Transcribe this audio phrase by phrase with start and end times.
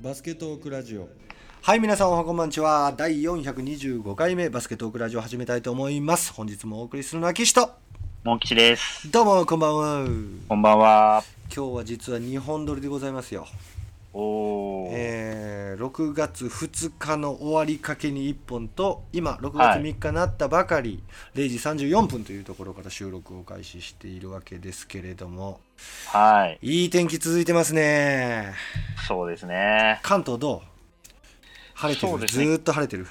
[0.00, 1.08] バスケトークラジオ
[1.60, 7.70] はい皆さんおはこんばんちは第425回目バスケトークラジオ始めたいと思います本日もお送りするのは岸と
[8.22, 9.10] モン吉です。
[9.10, 10.06] どうもこんばんは
[10.48, 11.24] こんばんは。
[11.54, 13.46] 今日は実は2本撮りでございますよ。
[14.90, 21.02] えー、6月2日の終わりかけに1本と今6月3日になったばかり、
[21.34, 25.60] 0時34分というところから収録を開始しているわけですけれども。
[26.06, 26.58] はい。
[26.62, 28.54] いい天気続いてますね。
[29.06, 30.00] そうですね。
[30.02, 30.60] 関東どう？
[31.74, 32.26] 晴れてる、ね。
[32.26, 33.06] ずーっと晴れてる？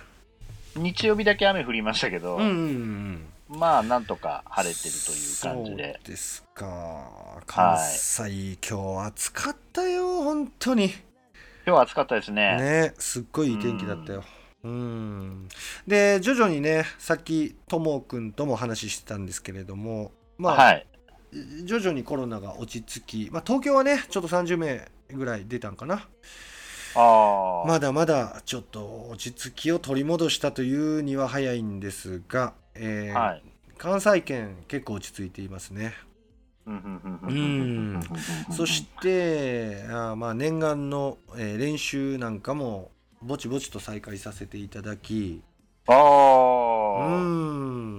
[0.76, 3.26] 日曜日だけ雨降りましたけど、うんうんうん。
[3.50, 6.00] まあ、なんとか晴れてるという感じで。
[6.04, 7.10] そうですか。
[7.46, 10.94] 関西、今日暑かったよ本当に
[11.68, 12.56] 今日は暑かったですね。
[12.56, 14.24] ねすっごいいい天気だったよ
[14.64, 15.50] うん
[15.86, 20.88] で徐々にねさっきともくんとも話してたんですけれどもまあ、はい。
[21.66, 26.08] 徐々にコロナが落ち着き、まあ、東京はねちょっと30名ぐらい出たんかな。
[26.96, 33.44] まだまだちょっと落ち着きを取り戻したというには早いんですが、えーはい。
[33.78, 35.94] 関西圏結構落ち着いていますね
[36.68, 36.74] う
[37.34, 38.00] ん。
[38.52, 42.40] そしてあまあ念願の、えー練習なん。
[42.42, 45.42] かもぼちぼちと再開させていただき
[45.88, 45.94] あ
[47.00, 47.12] う。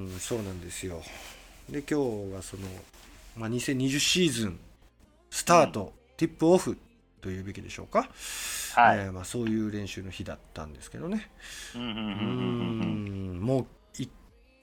[0.07, 0.17] ん。
[0.19, 0.61] そうなん。
[0.61, 1.03] ですよ
[1.69, 2.63] で今日がその、
[3.37, 4.59] まあ、2020シーズン
[5.31, 6.79] スタート、ティップオフ
[7.21, 8.09] というべきでしょうか、
[8.75, 8.99] はい。
[8.99, 10.73] えーまあ、そういう練習の日だったん。
[10.73, 11.31] ですけどね
[11.75, 13.39] うん。
[13.43, 13.67] もう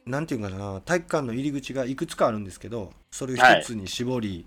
[0.06, 4.46] なんていうかな体育館の入り口がいくつかあるんですけどそれを一つに絞り、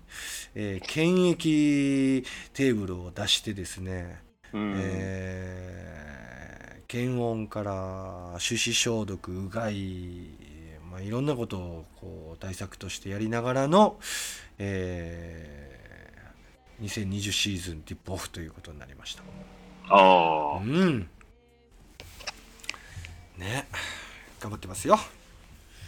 [0.55, 4.21] えー検疫テーブルを出してですね、
[4.53, 6.49] うんえー
[6.87, 10.25] 検温から手指消毒うがい、
[10.89, 13.99] まあ、いろんなことをこう対策としてやりながらの、
[14.57, 15.79] えー
[16.81, 19.23] 2020シーズンティップオフということになりました。
[19.89, 20.63] あー。
[20.63, 21.09] うん。
[23.37, 23.67] ね。
[24.39, 24.97] 頑張ってますよ。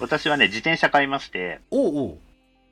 [0.02, 2.18] 私はね、自転車買いまして、おうおう。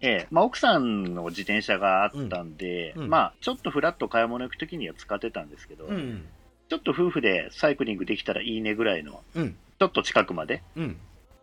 [0.01, 6.25] ええまあ、奥さんの自転車があったんで、うんうんまあ、ちょっとフラッと買い物行くときには使ってたんですけど、うん。
[6.69, 9.55] ちょっと夫婦でサイクリングできたらいいねぐらいの、うん。
[9.79, 10.97] ちょっと近くまで、うん。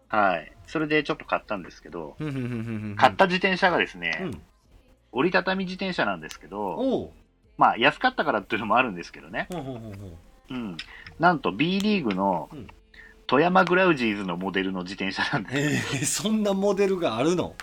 [0.09, 0.53] はい。
[0.67, 2.17] それでちょっと買ったんですけど。
[2.97, 4.43] 買った自転車がですね、うん。
[5.13, 7.13] 折りたたみ自転車なんですけど。
[7.59, 9.59] まあ安かったからっていうのもあるんですけどね、ほ
[10.51, 10.77] うん。
[11.19, 12.69] なんと B リーグのうん
[13.27, 15.97] 富山グラウジーズのモデルの自転車なんです。
[15.97, 17.55] えー、そんなモデルがあるの、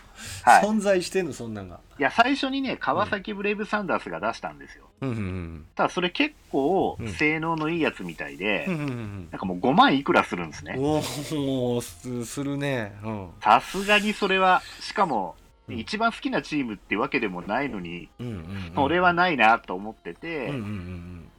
[0.43, 0.63] はい。
[0.63, 1.33] 存在してんの？
[1.33, 1.79] そんなんが。
[1.97, 4.85] いや、最初にね、川崎ブレイブサンダースが出したんですよ。
[5.01, 5.09] うん。
[5.09, 5.65] うん。
[5.75, 8.73] ただそれ結構うん性能のいいやつみたいで、うん。
[8.73, 9.27] うん。
[9.31, 10.75] なんかもう5万いくらするんですね。
[10.77, 10.97] お
[11.77, 12.93] おすするね。
[13.03, 13.29] うん。
[13.41, 18.71] さすがにそれは、しかも、うん一番好きなチームってわけでもないのに、うんうん、うん。
[18.75, 21.29] それはないなと思ってて、うんうんうん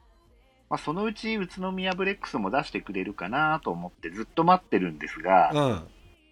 [0.75, 5.61] まあ、そのうち宇都宮ブレックスも出してくれるかなと思ってずっと待ってるんですが、うん。
[5.61, 5.83] うん。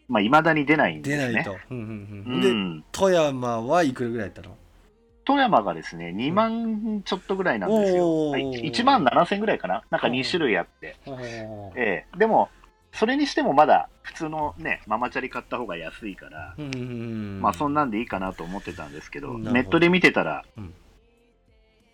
[0.09, 1.29] まあ、未だに出ないんですね。
[1.29, 1.57] 出ないと。
[1.71, 2.41] うんうんううん。
[2.41, 2.85] で、ん。
[2.91, 4.57] 富山はいくらぐらいやったの？
[5.25, 8.05] 富山がですね、2万ちょっとぐらいなんですよ。
[8.05, 8.43] おーはい
[8.73, 9.85] 1万7千ぐらいかな？
[9.91, 10.97] なんか2種類あって。
[11.77, 12.49] ええでも、
[12.93, 20.75] それにしてもまだ普通のね、ママチャリ買った方が安いから、うんうんうんまあそんなんでいいかなと思ってたんですけど、どネットで見てたら、うん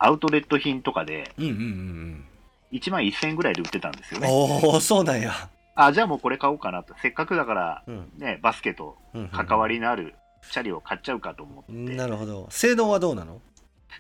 [0.01, 2.25] アウトレット品とかでうんうんうん
[2.73, 4.25] 1万1000円ぐらいで売ってたんですようん。
[4.25, 4.31] ね。
[4.31, 5.33] おお、そうなんや。
[5.75, 6.95] あ、じゃあもうこれ買おうかなと。
[7.01, 8.13] せっかくだから、うん。
[8.19, 8.97] ね、バスケと
[9.33, 10.15] 関わりのある
[10.51, 11.73] チャリを買っちゃうかと思って。
[11.73, 12.47] なるほど。
[12.51, 13.41] 性能はどうなの？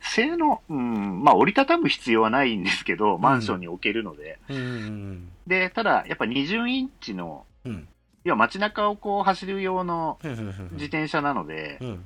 [0.02, 4.38] 性能、うん、まあ折りたたむ必要はないんですけど、マンションに置けるので。
[4.48, 7.72] うんうんで、ただ、やっぱ20インチの、うん。
[7.72, 7.88] うん。
[8.24, 12.04] 要は街中をこう走る用のうんうんうん自転車なのでう、ん。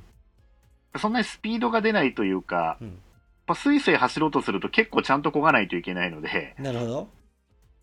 [0.98, 2.98] そんなにスピードが出ないというか、うん
[3.48, 7.08] やっぱスイスイ走ろうとすると結構ちゃんと漕がないといけないので、なるほど。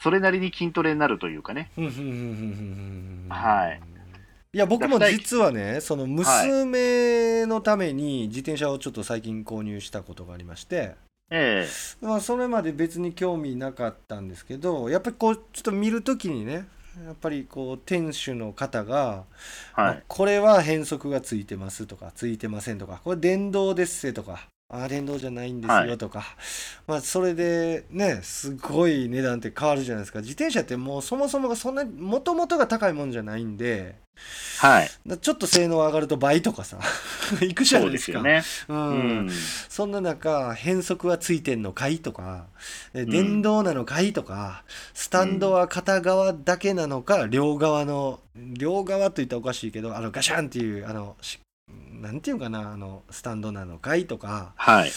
[0.02, 1.70] それなりに筋トレになるというかね。
[3.30, 3.82] はい。
[4.52, 10.96] いや僕も実はねその娘のために自転車をちょっと最近購入したことがありまして、
[11.30, 11.68] え
[12.02, 16.66] まあ、それまで別に興味なかったんですけどやっぱりこうちょっと見るときにね
[17.06, 19.26] やっぱりこう店主の方が、
[19.78, 19.94] えはい。
[19.96, 25.90] まあこれは変速がついてますとかついてませんとかこれ電動ですせとかあ電動じゃないんですはい。
[25.90, 26.24] よとか、
[26.86, 30.20] まあそれでねすごい値段って変わるじゃないですか。
[30.20, 33.96] 自転車ってもうそもそもがそんなもともとが高いもんじゃないんで。
[34.60, 34.90] はい。
[35.08, 36.78] だちょっと性能上がると倍とかさ
[37.42, 38.44] いくじゃなそいうですすよね。
[38.68, 39.26] ううん。
[39.28, 39.30] ん。
[39.70, 42.46] そんな中変速はついてんのかいとか
[42.94, 44.64] 電動なのかいとか
[44.94, 51.40] スタンドは片側だけなのか両側の両側と言ったらおかしいけどあのガシャンっていうあのし
[52.02, 54.92] なんていうかなあのスタンドなのかいとかはい。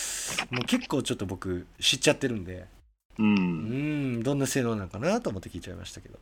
[0.51, 2.67] もう結構ちょっと僕知っちゃってるんで。
[3.19, 3.23] う。
[3.23, 6.19] うんんどんな性能なのかなと思って聞いちゃいましたけど。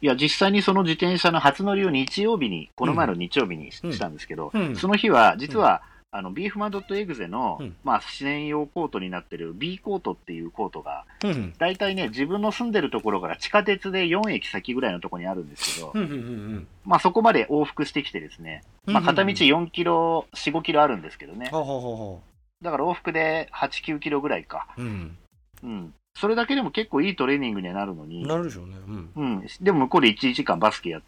[0.00, 4.76] いや、実際にその自転車の初乗りを日曜日に、この前の日曜日にしたんですけど、うん。
[4.76, 5.82] その日は、実は、
[6.14, 7.76] あの、ビーフマンドットエグゼの、うん。
[7.82, 21.46] まあ、試練用コートになってる B コートっていうコートが、うん大体ね、自分の住んでるところから地下鉄で4駅先ぐらいのところにあるんですけど、うんうんうんまあ、そこまで往復してきてですね、うんまあ、片道4キロ、4、5キロあるんですけどね。
[21.46, 24.68] だから往復で8、9キロぐらいか。
[24.76, 25.16] ううん。
[25.62, 25.94] うん。
[26.14, 28.76] それだけでも結構いいトレーニングにはなるのに、なるでしょうね。
[28.86, 29.10] うん。
[29.16, 29.46] うん。
[29.62, 31.02] でも向こうで1時間バスケやっ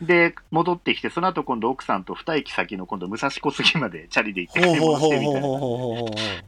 [0.00, 5.48] で、戻ってきて、その後今度奥さんと2駅先の今度武蔵小杉までチャリで行って買い物してみたいな。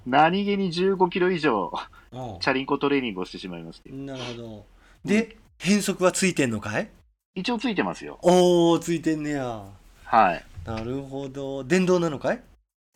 [0.06, 1.72] 何気に15キロ以上、
[2.12, 3.90] チャリンコトレーニングをしてしまいまして。
[3.90, 3.96] う。
[3.96, 4.66] なるほど。
[5.04, 6.88] で変速はついてんのかい？
[7.34, 8.18] 一応ついてますよ。
[8.22, 9.62] おおついてんねや。
[10.04, 10.44] はい。
[10.64, 11.64] なるほど。
[11.64, 12.40] 電動なのかい？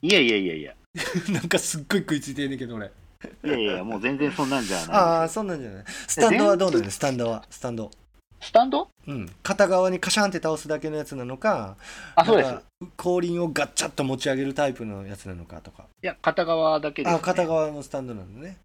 [0.02, 0.74] いやいやいやいや。
[1.30, 2.90] なんかすっごい食いついてんねんけど俺。
[3.44, 4.86] いやいや、もう全然そんなんじゃない。
[4.90, 5.84] ああそんなんじゃない。
[5.86, 7.44] スタンドはどうなのスタンドは。
[7.50, 7.90] スタンド
[8.42, 8.88] スタンド？
[9.06, 11.76] うん片側にカシャンって倒すだけのやつなのか
[12.16, 12.54] あ、そうです。
[12.96, 17.16] 後輪をガッチャッと持ち上げるタイプのやつなのかとかいや、片側だけです、ね。
[17.16, 18.56] あ片側のスタンドなのね、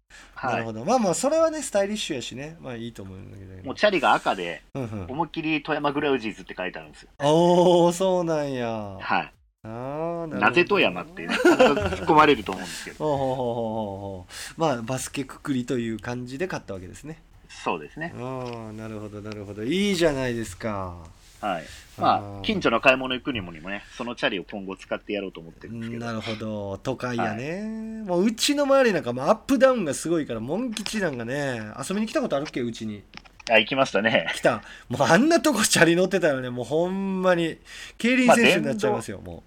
[0.42, 0.58] なはい。
[0.58, 7.10] るほどまあまあそれはねスタイリッシュやしねまあいいと思うんだけどもうチャリが赤で、うんうん思いっきり富山グラウジーズって書いてあるんですよ。
[7.20, 8.68] おおそうなんや
[9.00, 9.32] はい。
[9.64, 14.26] あーななぜ富山ってね、突っ込まれると思うんですけど。
[14.56, 17.20] まあバスケくくりという感じで買ったわけですね
[17.64, 18.12] そうですね。
[18.16, 19.64] ああなるほどなるほど。
[19.64, 20.96] いいじゃないですか。
[21.40, 21.64] はい。
[21.98, 26.06] あまーあ、近所の買い物行くにもにもね、そのチャリを今後使ってやろうと思ってるんですけど。
[26.06, 26.78] なるほど。
[26.78, 33.02] 都会やね、もううちの周りなんかもうアップダウンがすごいからモン吉なんかね遊びに来たことあるっけうちに。
[33.50, 34.30] あ、行きましたね。
[34.34, 34.62] 来た。
[34.88, 37.58] もうあんなとこチャリ乗ってたらねもうほんまに
[37.98, 39.42] 競輪選手になっちゃいますよ、も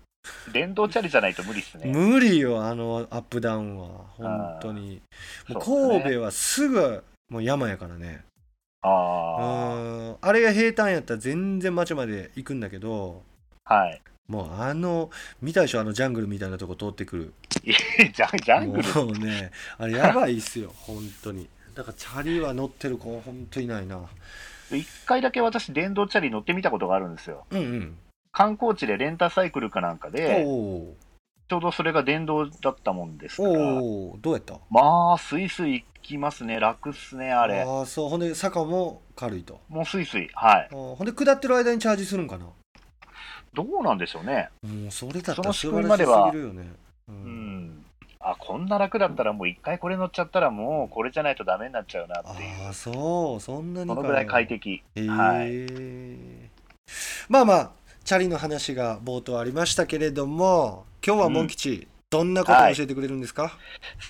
[0.54, 1.92] 電動チャリじゃないと無理っすうね。
[1.92, 3.88] 無理よあのアップダウンは。
[4.18, 4.96] 本当に。
[4.96, 5.02] ね
[5.50, 8.26] 神戸はすぐもう山やからね。
[8.82, 9.44] あう
[10.12, 10.16] ん。
[10.20, 13.24] あれが平坦やったら全然町まで行くんだけど
[13.64, 13.74] あ。
[13.74, 14.02] はい。
[14.28, 15.10] もうあの
[15.42, 15.80] 見たでしょ？
[15.80, 17.34] あのジャングルみたいなとこ通ってくる。
[17.64, 17.76] いや
[18.12, 19.06] ジャンジャングル？
[19.06, 21.48] もうねあれやばいっすよ本当に。
[21.74, 24.02] だからチャリは乗ってる子本当いないな。
[24.70, 27.46] 一回だけ私、電動チャリ乗ってみたことがあるんですよ。
[27.50, 27.98] うんうん。
[28.32, 30.96] 観光地でレンタサイクルかなんかで、おお
[31.52, 34.54] ちょうどそれが電動だったもんですから、おおどうやった？
[34.70, 36.62] まあ、スイスイ行きますね。
[36.62, 37.64] 楽っすね、あれ。
[37.64, 40.30] ああそうほんで坂も軽いともうスイスイ。
[40.34, 40.70] はい。
[40.72, 42.46] ほんで下ってる間にチャージするんかな？
[43.54, 44.48] どうなんでしょうね。
[44.64, 46.72] もうそれだったその仕ら素晴らし組みまですはぎるよね
[47.10, 47.86] ううんん。
[48.22, 52.66] あ、こんな楽だったらもう一回これ乗っちゃったらもうこれじゃないとダメになっちゃうなっていう。
[52.66, 54.82] ああそうそんなにかそのぐらい快適。
[54.96, 56.50] へえはい
[57.28, 57.72] まあまあ
[58.12, 63.58] チャリの話が冒頭ありましたけれども今日はモン吉、どんなことを教えてくれるんですか、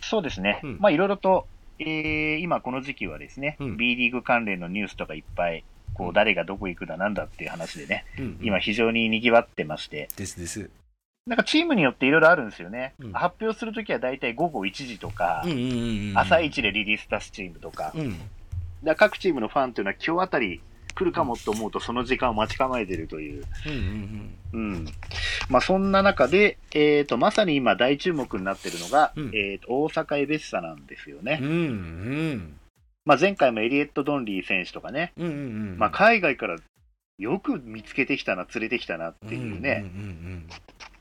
[0.02, 0.60] そうですね。
[0.64, 0.78] うん。
[0.80, 1.46] まあいろいろと、
[1.78, 3.78] えー今この時期はですね、うん。
[3.78, 5.64] B リーグ関連のニュースとかいっぱい、
[5.94, 6.10] こうん。
[6.10, 10.72] う誰がどこ行くだなんだっていう話でね、うん今非常に賑わってまして、ですです。
[11.28, 12.96] なんかチームによっていろいろあるんですよね。
[12.98, 13.12] うん。
[13.12, 16.18] 発表するときは大体午後1時とか、うんうんうんうん。
[16.18, 18.20] 朝一でリリース出すチームとか、うん。
[18.84, 20.60] だ各チームのファンというのは今日あたり
[20.94, 23.46] 来るかもと思うとその時間を待ち構えてるという。
[23.66, 24.88] うんうんうん。
[25.50, 29.32] まあそんな中で、えっ、と、まさに今大注目になってるのが、うん。
[29.36, 31.40] えっ、と、大阪エベッサなんですよね。
[31.42, 32.58] うんうん。
[33.06, 35.36] まあ前回もエリエット・ドンリー選手とかね、うんうんう
[35.76, 35.78] ん。
[35.78, 36.58] まあ海外から
[37.18, 39.84] よく見つけてきたな、連れてきたなっていうね。
[39.96, 40.48] うんうん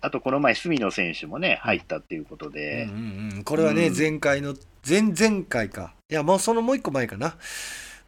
[0.02, 3.44] あとこの前、隅野選手もね、入ったっていうことうんで、うんうんうん。
[3.44, 3.94] これはね、うん。
[3.94, 4.54] 前回の
[4.88, 5.92] 前々回か。
[6.10, 7.36] いやもうそのもう一個前かな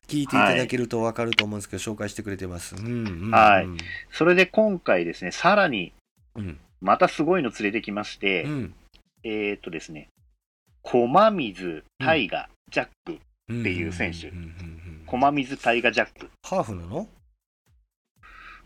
[0.09, 3.67] 聞いていただけると分かると思うんですけど、紹介してくれてます、うんうんうん、はい。
[4.11, 5.93] それで今回ですね、さらに
[6.35, 6.59] うん。
[6.81, 8.75] またすごいの連れてきまして、うん。
[9.25, 10.09] えっ、とですね、
[10.83, 13.19] 駒水大河ジャック、
[13.49, 13.61] うん。
[13.61, 14.33] っていう選手。
[15.07, 16.31] 駒水大河ジャック。
[16.43, 17.09] ハーフなの？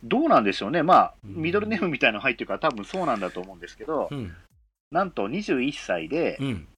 [0.04, 1.34] どうなんでしょうね、まあ、うん。
[1.42, 4.34] ミドルネームみたいなの入ってるから、多分そうなんだと思うんですけど、うん。
[4.90, 6.68] なんと21歳で、うん。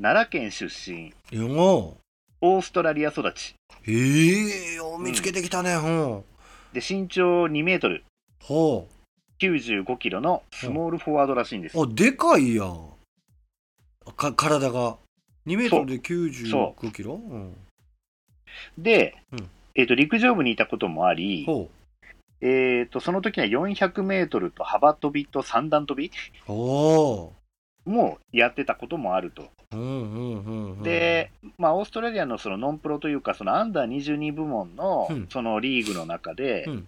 [0.00, 1.96] 奈良県出身、よ
[2.46, 6.22] オーストラリア育ち、ーええよう見つけてきたね、ほ
[6.74, 8.04] で身長2メートル、
[8.42, 8.44] う。
[8.44, 8.88] ほ
[9.40, 11.78] 95キロのスモールフォワードらしいんです。
[11.78, 12.90] うあでかいやん。
[14.14, 14.98] か体が。
[15.46, 17.14] 2メートルで95キロ？
[17.14, 17.56] うん。
[18.76, 19.48] で、うん。
[19.74, 21.70] えっと陸上部にいたこともあり、ほ
[22.42, 26.08] えっとその時には400メートルと幅跳びと三段跳び。
[26.46, 27.32] うお
[27.84, 29.50] もやってたこともあると。
[30.82, 36.86] で、まあ、オーストラリアのそのノンプロというか、そのアンダー22部門のうんそのリーグの中で、うん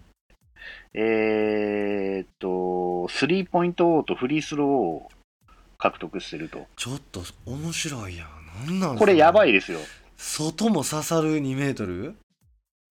[0.93, 5.09] えーっと、スリーポイント王とフリースローを
[5.77, 6.65] 獲得してると。
[6.75, 8.25] ちょっと面白いや
[8.65, 9.79] んなんなんこれやばいいですよ。
[10.17, 12.15] 外も刺さる2メートル？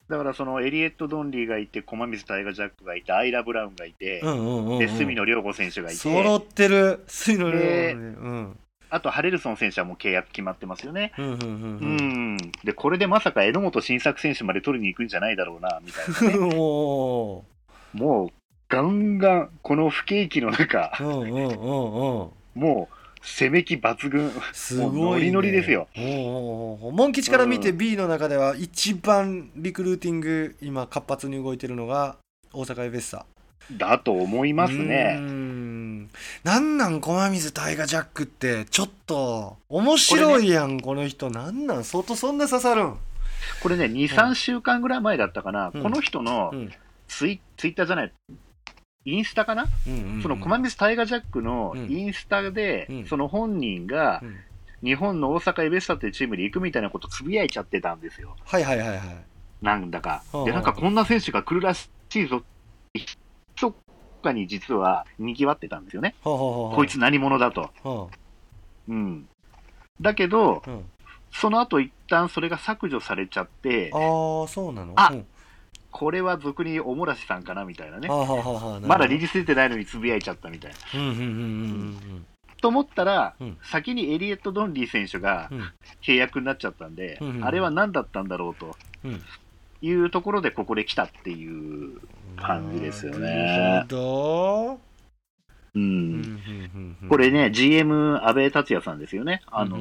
[0.09, 4.79] だからそのエリエット・ドンリーがいて、駒水大河ジャックがいて、アイラ・ブラウンがいて、うんうんうん、うん。
[4.79, 7.05] で、隅野良子選手がいて、揃ってる。
[7.09, 7.65] 隅野良子ね。
[7.65, 8.59] でうん。
[8.89, 11.13] あとハレルソン選手はもう契約決まってますよね。
[11.19, 12.37] うん。
[12.63, 16.47] で、これでまさか榎本晋作選手まで取りに行くんじゃないだろうな、みたいなね。
[17.93, 18.29] もう、
[18.69, 21.57] ガンガン、この不景気の中、うんうんうんうん。
[22.55, 22.96] もう、
[23.27, 24.31] 攻め気抜群。
[24.53, 25.03] すごい、ね。
[25.03, 25.89] ノリノリですよ。
[25.97, 27.79] モン吉から見てうん。
[27.79, 32.17] B の中では一番リクルーティング今活発に動いてるのが
[32.53, 33.27] 大阪エベッサ。
[33.73, 35.17] だと思いますね。
[35.19, 36.09] ん。
[36.45, 38.65] なんなん駒水大河ジャックって。
[38.67, 41.31] ちょっと面白いやんこ,、の人。
[41.31, 41.85] なんなん？
[41.85, 42.97] 相当そんな刺さるん。
[43.61, 45.83] これね、2、3週間ぐらい前だったかな、うん。
[45.83, 46.73] この人のうん。
[47.09, 48.13] ツイツイッターじゃない、
[49.07, 50.23] インスタかな、うんうんうん。
[50.23, 51.91] その駒水タイガージャックのうん。
[51.91, 53.07] インスタで、うん。
[53.07, 54.37] その本人がうん。
[54.83, 58.37] 日本の大阪エベッサっていうチームで行くみたいなことつぶやいちゃってたんですよ。
[58.45, 58.99] はいはいはいはい。
[59.63, 60.23] なんだか。
[60.33, 60.45] はあ。
[60.45, 62.43] で、なんかこんな選手が来るらしいぞっ
[62.93, 63.01] て、
[63.59, 63.75] そっ
[64.23, 66.15] かに実は賑わってたんですよね。
[66.23, 67.71] こいつ何者だと。
[67.83, 68.09] は
[68.87, 69.27] うん。
[70.01, 70.85] だけど、あうん。
[71.33, 74.93] その後一旦それが削除されちゃって、あーそうなの？
[74.97, 75.27] あうん
[75.97, 78.09] これは俗におもらしさんかなみたいなね。
[78.87, 80.77] まだリリース出てないのにつぶやいちゃったみたいな。
[82.61, 83.57] と思ったら、うん。
[83.63, 85.49] 先にエリエット・ドンリー選手が
[86.03, 89.23] 契約になっちゃったんで、あれは何だったんだろうとうん。
[89.81, 91.99] いうところでここで来たっていう、
[92.37, 93.29] 感じですよね。
[93.29, 94.81] なるほど。
[95.75, 96.97] うん。
[97.09, 99.43] これね、GM、安倍達也さんですよね。
[99.47, 99.79] あの、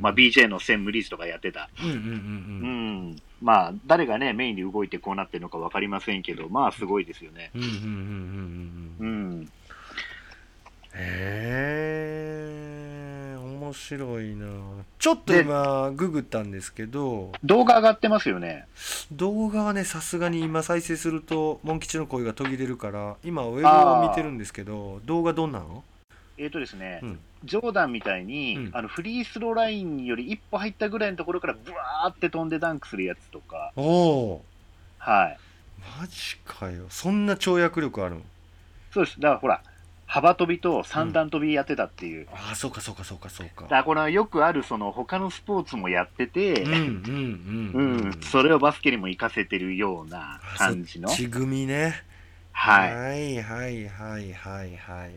[0.00, 1.68] まあ、BJ の専務理事とかやってた。
[1.82, 3.16] うん。
[3.42, 7.50] まあ、誰がね、メインで動いてこうなってるのか分かりませんけど、まあ、すごいですよね。
[7.54, 7.76] うんうんうん
[9.00, 9.10] うんう
[9.42, 9.48] ん。
[10.98, 10.98] へ
[13.34, 14.46] え面白いな
[14.98, 18.66] ちょっと今ググったんですけど動画上がってますよね。
[19.12, 25.84] 動画はねさすがに今再生するとモン吉の声が途切れるから今ウェブを見てるんですけど動画どんなの？
[26.38, 27.20] えーとですね、うん。
[27.44, 28.70] ジョーダンみたいに、うん。
[28.72, 34.44] あのフリースローラインより一歩入ったぐらいのところからブワーって飛んでダンクするやつとか、おお
[34.98, 35.38] はい。
[36.00, 36.86] マジかよ。
[36.90, 38.22] そんな跳躍力あるん
[38.92, 39.20] そうです。
[39.20, 39.62] だからほら、
[40.06, 42.28] 幅跳びと三段跳びやってたっていう。
[42.32, 43.62] ああそうかそうかそうかそうか。
[43.62, 48.08] だからこれはよくあるその他のスポーツもやってて、うんうんううん。
[48.10, 51.08] ん、それをバスケにも活かせてるような感じの。
[51.08, 52.02] ち組ね。
[52.52, 52.96] はい。
[52.96, 55.16] はいはいはいはいはいはい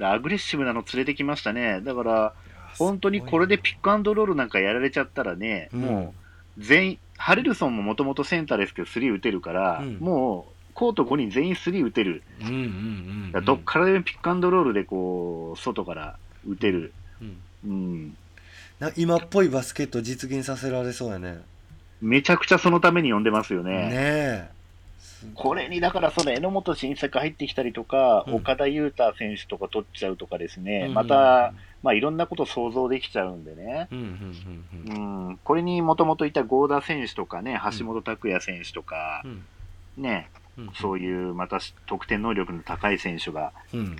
[0.00, 1.80] アグレッシブなの連れてきましたね。
[1.80, 2.32] だから、
[2.78, 6.14] 本当にこれでピックアンドロールなんかやられちゃったらね、うんも
[6.58, 12.22] う全員、ハレルソンももともとセンターですけど、スリー打てるから、うんもうコート5人全員スリー打てる。
[13.44, 16.92] どっからでもピックアンドロールでこう、外から打てる。
[17.64, 18.14] うん
[18.94, 21.40] 今っぽいバスケット実現させられそうやね
[22.02, 23.72] めちゃくちゃそのために呼んでますよね。
[23.72, 24.50] ねえ
[25.34, 28.34] これにだからその榎本新作入ってきたりとか、うん。
[28.36, 30.94] 岡田優太選手とか取っちゃうとかですね、うん。
[30.94, 31.52] また、
[31.82, 39.44] まあ、いろんなこと想像できちゃうんでね、うんこれにもともといた郷田選手とかね、橋本拓也選手とか、うん。
[39.96, 40.70] ね、うん。
[40.74, 43.96] そういうまた得点能力の高い選手が、うん。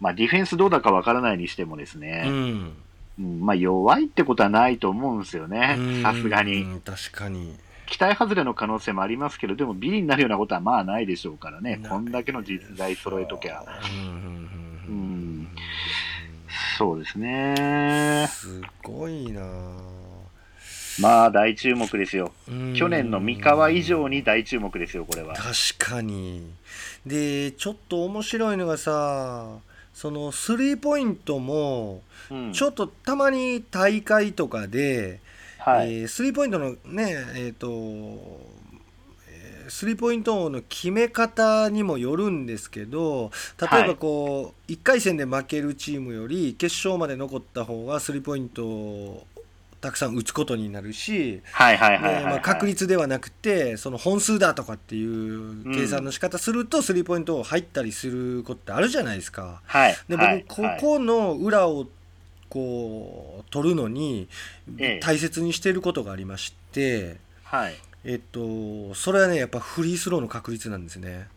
[0.00, 2.76] まあ、ディフェンスどうだかわからないにしてもですうね、ん。
[3.18, 3.40] うん。
[3.40, 5.76] まあ、弱いってことはないと思うんですよね。
[5.78, 6.62] うん、さすがに。
[6.62, 7.56] うん確かに
[7.88, 13.64] 期待外れの可能性もありますけど、でもビリになるようなことはまあないでしょうからね、こんだけの実在揃えときゃ。
[14.88, 15.48] うん
[16.78, 18.26] そうですね。
[18.30, 19.42] すごいな
[21.00, 22.32] まあ大注目ですよ。
[22.48, 25.34] うん去年の三河以上に大注目ですよ、これは。
[25.34, 26.50] 確かに
[27.06, 29.58] でちょっと面白いのがさ
[29.94, 35.20] そのスリーポイントもうんちょっとたまに大会とかで、
[35.58, 36.00] はい。
[36.00, 38.58] えースリーポイントのねえっ、ー
[39.68, 49.26] スリーポイントの決め方にもよるんですけど例えばこう、1回戦で負けるチームより決勝まで残った方がスリーポイントを
[49.80, 51.40] たくさん打つことになるし、
[52.40, 59.60] 確率ではなくてその本数だとかっていう計算の仕方するとスリーポイント入ったりすることってあるじゃないですか。
[59.66, 59.96] はい。
[60.08, 61.86] ではい僕ここの裏を
[62.48, 64.28] こう取るのに
[64.78, 67.74] ええ大切にしていることがありまして、はい。
[68.04, 71.28] えっとそれはねやっぱフリースローの確率なんですね。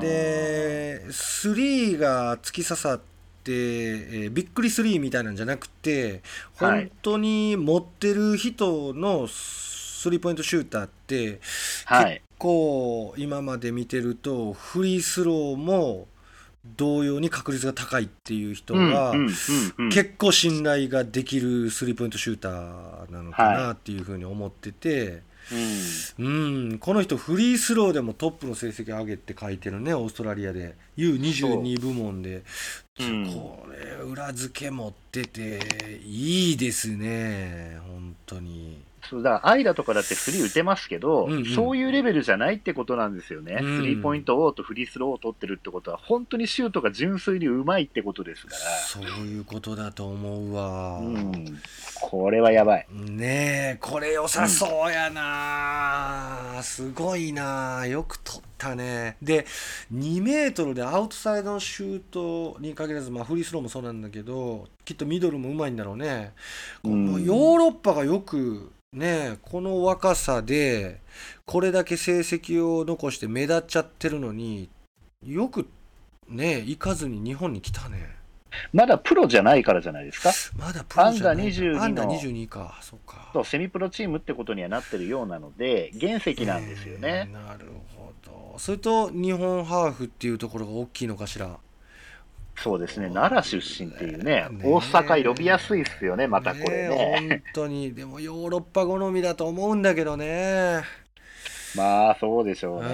[0.00, 6.22] でスリーが突き刺さって、えーびっくりスリーみたいなんじゃなくて
[6.56, 11.40] はい本当に持ってる人のスリーポイントシューターって
[11.84, 12.22] はい。
[12.38, 16.08] こう今まで見てるとフリースローも
[16.76, 19.30] 同様に確率が高いっていう人うんが、うんうん
[19.78, 19.88] うん。
[19.90, 25.22] 結構信頼ができるスリーポイントシューターなのかなっていうふうに思ってて、
[26.18, 30.74] うん、この人フリースローでもトップの成績上げって書いてるねオーストラリアで。
[30.96, 32.44] U22 部門で、
[33.00, 33.26] うん。
[33.26, 37.78] これ裏付け持ってていいですね。
[37.86, 38.78] 本当に
[39.08, 43.58] そうだから、アイラとかだってスリー打てますけど、うんうんそういうレベルじゃないってことなんですよね。
[43.60, 48.54] うんスリーポイント王とフリースローを取ってるってことは、本当にシュートが純粋にうまいってことですか
[48.86, 51.06] そういうことだと思うわ、ら。
[51.06, 51.60] うん。
[52.00, 52.86] これはやばい。
[52.90, 59.46] ねえこれ良さそうやな、すごいなよく取ったねで
[59.92, 66.32] 2メートルでアウトサイドのシュートに限らず、まあ、フリースローもそうなんだけどきっとミドルもうまいんだろうね、
[66.82, 71.00] こうんヨーロッパがよくねこの若さで
[71.44, 74.68] これだけ成績を残して目立っちゃってるのに
[75.22, 75.68] よく
[76.28, 78.14] ね行かずに日本に来たね。
[78.72, 80.30] まだプロじゃないからじゃないですか？
[80.56, 82.78] まだプロじゃないアンダー22のアンダー22か。
[82.82, 83.30] そうか。
[83.32, 87.28] そう、セミプロチームってことにはなってるようなので、原石なんですよね。
[87.28, 88.54] えーなるほど。
[88.58, 91.58] それと日本ハーフっていうところが大きいのかしら？
[92.56, 93.10] そうですね。
[93.12, 97.16] 奈良出身っていうね、ね大阪呼びやすいっすよね、またこれね。
[97.16, 100.82] え本当にでもヨーロッパ好みだと思うんだけどね
[101.76, 102.88] まあ、そうでしょううね。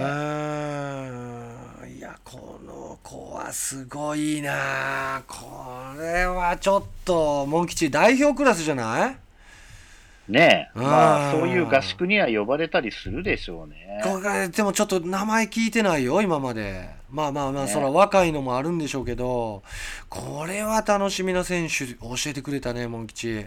[1.98, 5.44] いやこの子はすごいなこ
[5.98, 9.16] れはちょっとモン吉代表クラスじゃない？
[10.32, 10.78] ねえ。
[10.78, 14.00] まあ、うんそういう合宿には呼ばれたりするでしょうね。
[14.56, 17.70] でもちょっと名前聞いてないよ今までまあまあまあ、ね。
[17.70, 19.62] そら若いのもあるんでしょうけど
[20.08, 23.46] これは楽しみな選手教えてくれたねモン吉。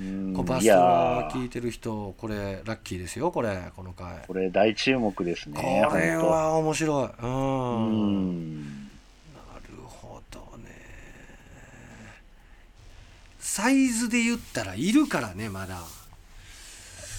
[0.00, 0.72] うんこうバスト
[1.36, 4.24] 聞いてる人これラッキーですよこれこの回。
[4.26, 5.84] これ大注目ですね。
[5.88, 7.08] これは面白い。
[7.20, 8.54] うん。
[8.54, 8.60] な
[9.68, 10.74] るほどね。
[13.40, 15.80] サイズで言ったらいるからねまだ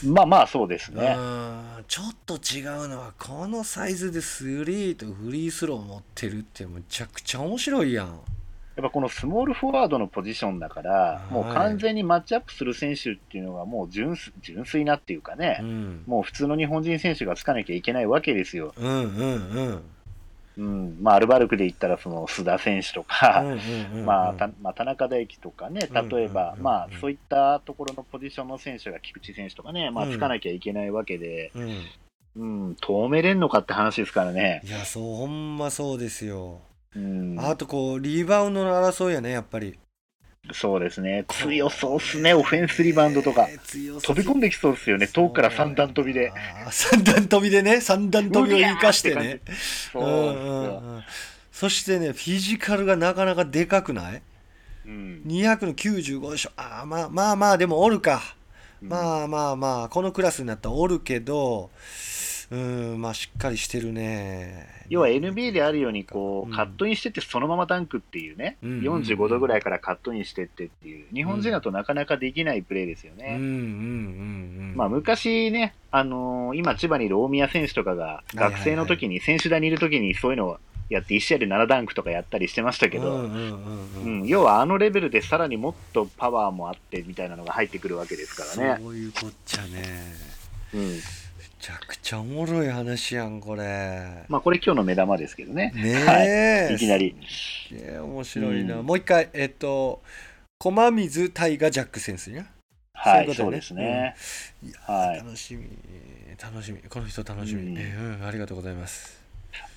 [0.06, 1.15] まあまあ、そうですね。
[1.17, 1.84] うん。
[1.88, 8.08] ちょっと違うのはこのサイズでスリーとフリースロー持ってるってむちゃくちゃ面白いやん。
[8.08, 8.13] や
[8.82, 11.34] っぱこのスモールフォワードのポジションだから、はい。
[11.34, 16.04] もう完全にマッチアップする選手っていうのがもう純粋純粋なっていうかね、うん。
[16.08, 18.74] もう普通の日本人選手がつかなきゃいけないわけですよ。
[18.78, 19.82] うんうんうん
[20.60, 20.98] うん。
[21.02, 23.43] まあ、アルバルクで言ったらその須田選手とか、
[24.06, 30.12] まあ、たまあ、田中大輝とかね、例えば、うんまあ、そういったところのポジションの選手が菊池選手とかね、まあ、うん。
[30.12, 31.86] つかなきゃいけないわけで、うん。
[32.36, 34.62] うん、止めれんのかって話ですからね。
[34.63, 36.62] いやそうほんまそうですよ。
[36.95, 39.78] うん、あとこうリバウンドの争いやねやっぱり
[40.54, 41.26] そうですね。
[41.28, 43.48] 強そうっすね、オフェンスリバウンドとか。
[44.02, 46.32] 飛び込んできそうですよね、遠くから三段飛びで。
[46.72, 49.42] 三段飛びでね三段飛びを生かしてね。
[49.92, 51.02] そ
[51.52, 54.22] そしてねフィジカルがなかなかでかくない？
[54.86, 55.22] うん。
[55.26, 56.52] 200の95でしょ。
[56.56, 58.22] あーまあまあまあでもおるか。
[58.24, 58.36] あ、
[58.82, 61.70] まあまあまあこのクラスになったらおるけど
[62.52, 64.68] うんまあしっかりしてるね。
[64.90, 68.80] 要は NBA であるように、こうカットインしてってそのままダンクっていうね、うん。
[68.80, 73.38] 45度ぐらいからカットインしてってっていう、日本人だとなかなかできないプレーですよね。
[73.40, 80.60] うんうんうんうんまあ、昔ね、あのー今、千葉にいる大宮選手とかが、学生の時に、選手団にいる時にそういうのを
[80.90, 83.30] やって、1試合で7ダンクとかやったりしてましたけど、
[84.26, 88.82] 要はあのレベルでさらにもっとパワーもあってみたいなのが入ってくるわけですからね。
[88.82, 90.30] そういうこっちゃね。
[90.74, 90.96] うん、め
[91.60, 94.24] ちゃくちゃおもろい話やんこれ。
[94.30, 95.74] まあ、これ今日の目玉ですけどね。
[95.76, 96.78] ねえ、い。
[96.78, 97.15] きなり。
[97.28, 98.86] すげえ面白いな、うん。
[98.86, 100.02] もう一回えっと
[100.58, 102.50] 駒水大河ジャック選手ね
[102.93, 103.52] はい、そういうことよね。
[103.52, 104.15] そうですね。
[104.63, 105.17] いやはい。
[105.17, 105.67] 楽しみ。
[106.41, 106.80] 楽しみ。
[106.80, 107.78] この人楽しみ、うん。
[107.78, 109.22] えーうんありがとうございます。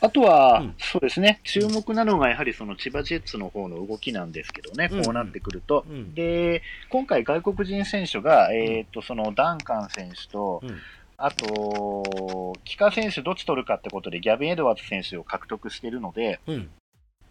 [0.01, 0.75] あとは、うん。
[0.79, 5.05] そうですね、注目なのがやはりその千葉ジェッツの方の動きなんですけどね、うん。
[5.05, 5.85] こうなってくると。
[5.89, 6.15] うん。
[6.15, 10.79] で、今回外国人選手が、えっ、と、そのダンカン選手と、うん
[11.25, 16.71] あと、キカ選手どっち取るかってことで、ギャビン・エドワーズ選手を獲得しているので、うん。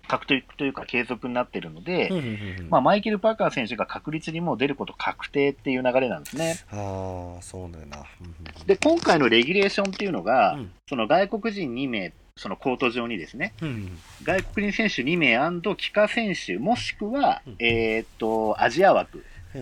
[0.07, 6.55] 獲得というか継続になっているので、うんうんうんまあ、マイケル・パーカー選手が確率にもう出ること確定っていう流れなんですね。
[6.71, 8.05] ああそうだよな。
[8.65, 10.71] で、今回のレギュレーションっていうのが、うん。
[10.87, 13.99] その外国人2名、そのコート上にですね、うんうん。
[14.23, 17.55] 外国人選手2名帰化選手、もしくは、うん。
[17.59, 19.23] えーっと、アジア枠
[19.53, 19.59] を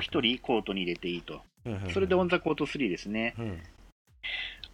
[0.00, 1.42] 人コートに入れていいと。
[1.92, 3.34] それでオンザコート3ですね。
[3.38, 3.62] うん。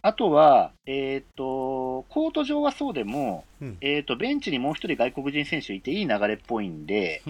[0.05, 3.77] あとは、えーっと、コート上はそうでも、うん。
[3.79, 7.21] えーっと、ベンチにもう1人外国人選手いていい流れっぽいんで、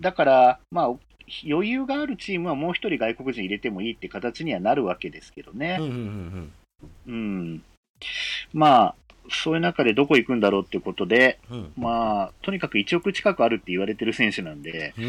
[0.00, 0.86] だから、まあ、
[1.44, 5.78] 余裕があるチームはもう1人外国人入れてもいいって形にはなるわけですけどね。
[5.80, 7.62] うん。
[8.52, 8.94] まあ、
[9.28, 11.72] そういう中でどこ行くんだろうってことで、うん。
[11.76, 15.08] まあ、とにかく1億近くあるって言われてる選手なんで、うん。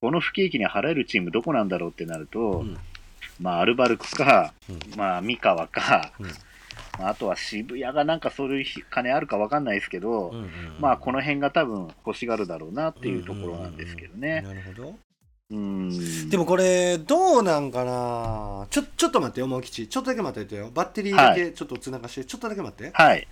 [0.00, 2.78] この不景気に払えるチームどこなんだろうってなると、うん
[3.40, 4.78] まあ、アルバルクか、うん。
[4.96, 6.26] まあ、三河か、うん。
[6.98, 14.42] まあ、あとは渋谷がなんかそういう金あるかわかんないですけど、うんうんまあ、この辺が多分欲しがるだろうなっていうところなんですけどね。
[14.42, 14.94] なるほど。
[15.50, 16.28] うん。
[16.28, 19.88] でもこれどうなんかなちょちょっと待ってよもう吉。
[19.88, 20.70] ちょっとだけ待っててよ。
[20.72, 22.90] バッテリーだけちょっとつながして、ちょっとだけ待って。
[22.92, 23.26] はい。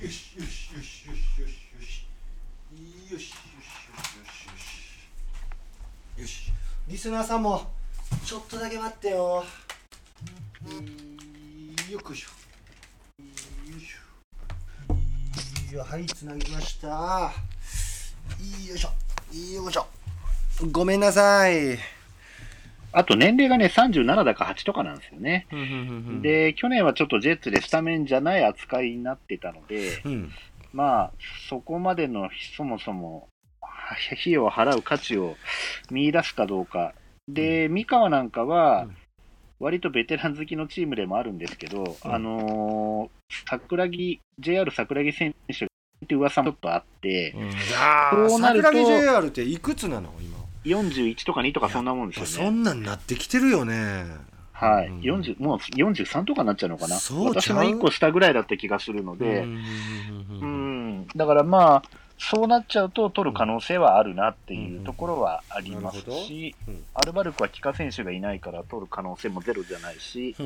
[0.00, 2.06] よしよしよしよしよしよし。
[3.12, 4.56] よしよしよしよ
[6.16, 6.20] し。
[6.20, 6.52] よし。
[6.88, 7.81] リスナーさんも
[8.24, 9.44] ちょっとだけ待ってよ。
[11.90, 12.28] よっこいしょ。
[13.20, 13.26] よ
[13.76, 15.74] いしょ。
[15.76, 16.88] よはいつなぎました。
[16.88, 18.88] よいしょ。
[19.54, 19.86] よいしょ。
[20.70, 21.78] ごめんなさい。
[22.92, 25.46] あと年齢がね、37だか8とかなんですよね。
[26.20, 30.30] でで、去年はちょっとジェッツでスタメンじゃない扱いになってたので、うん。
[30.72, 31.12] まあ、
[31.48, 33.28] そこまでのそもそも
[33.60, 35.36] は費用を払う価値を
[35.90, 36.92] 見出すかどうか。
[37.32, 38.96] で、三河なんかはうん、
[39.60, 42.14] 割とベテラン好きのチームでもあるんですけど、うん。
[42.14, 45.68] あのー桜木、JR 桜木選手っ
[46.06, 50.12] て噂もちょっとあって、うん、あそうなると桜木 JR っていくつなの？
[50.20, 50.38] 今。
[50.64, 52.30] 41とか2とかそんなもんですよね。
[52.30, 54.04] そんなんなってきてるよね。
[54.52, 55.00] はい、うん。
[55.00, 57.28] 40もう43とかになっちゃうのかな、そうう？
[57.28, 59.62] 私の1個下ぐらいだった気がするので、うん。
[60.40, 61.06] うん。
[61.16, 61.82] だからまあ、
[62.18, 66.84] そうなっちゃうと取る可能性はあるなっていうところはありますし、うん。
[66.94, 70.36] アルバルクは帰化選手がいないから取る可能性もゼロじゃないし、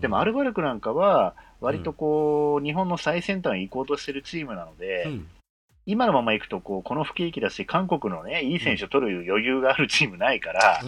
[0.00, 5.28] でもアルバルクなんかは、割とこう、日本の最先端に行こうとしてるチームなので、うん。
[5.86, 10.82] 今のまま行くとこう、この不景気だし、韓国のね、いい選手を取る余裕があるチームないから、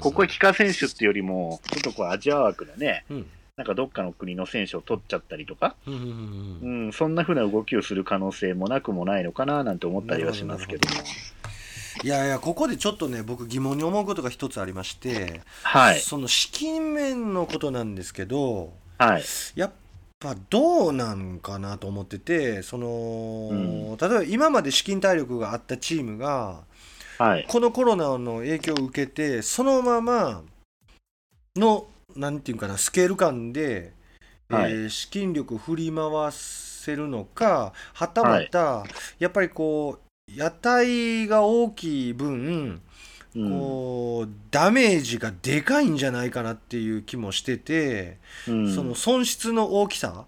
[0.00, 6.00] ここへ帰化選手っていうよりも、ちょっとこうアジア枠のね、うんなんかどっかの国の選手を取っちゃったりとか、うんうん
[6.62, 10.96] うんそんな風な動きをする可能性もなくもないのかななんて思ったりはしますけども。
[12.02, 16.00] いやいやここでちょっとね僕疑問に思うことが一つありまして、はい。
[16.00, 19.22] その資金面のことなんですけどはい。
[19.54, 19.72] やっ
[20.18, 26.62] ぱどうなんかなと思っててその、うん例えば今まで資金体力があったチームが
[27.18, 27.46] はい。
[27.46, 30.42] このコロナの影響を受けてそのまま
[31.56, 31.86] の
[32.16, 33.92] なんていうかなスケール感で、
[34.48, 34.72] はい。
[34.72, 38.84] えー資金力振り回せるのかはたまた、
[39.18, 42.80] やっぱりこう屋台が大きい分、
[43.36, 43.50] うん。
[43.50, 48.18] こうダメージがでかいんじゃないかなっていう気もしてて、
[48.48, 48.74] うん。
[48.74, 50.26] その損失の大きさ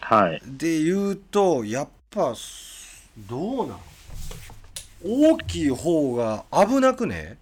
[0.00, 0.42] はい。
[0.44, 2.34] で言うとやっぱ
[3.16, 3.78] どうなん
[5.04, 7.38] 大きい方が危なくね？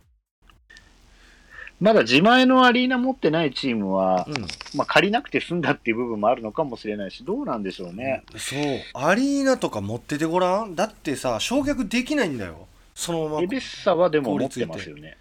[1.81, 4.35] まだ自前のアリーナ持ってないチームは、うん
[4.75, 8.23] まあ、借りなくて済んだっていう部分もあるのかもしれないし、どうなんでしょうね。
[8.37, 8.61] そう
[8.95, 15.16] アリーナとか持っててごらんだってさ焼却できないんだよそのままエベッサはでも持ってますよね。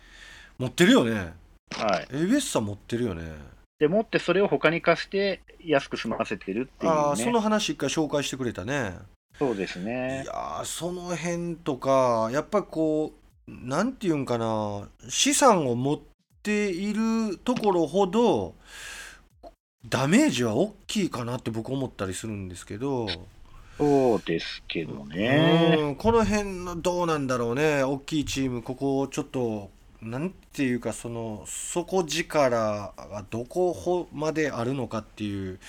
[0.57, 1.33] 持ってるよね
[1.71, 2.07] はい。
[2.11, 3.23] エベッサ持ってるよね
[3.79, 6.97] で、持ってそれを他に貸して安く済ませてるっていう、ね。
[6.97, 8.97] ああその話一回紹介してくれたね
[9.37, 10.25] そうですいね。
[10.27, 13.13] やーその辺とかやっぱこ
[13.47, 15.99] うなんていうんかな資産を持っ
[16.43, 18.55] ているところほど
[19.87, 23.07] ダメージは大きいかなって僕思ったりするんですけど、
[23.77, 25.77] そうですけどね。
[25.79, 27.83] うんこの辺のどうなんだろうね。
[27.83, 29.69] 大きいチームここちょっと
[30.01, 35.59] なんていうかその底力がどこほまであるのかっていう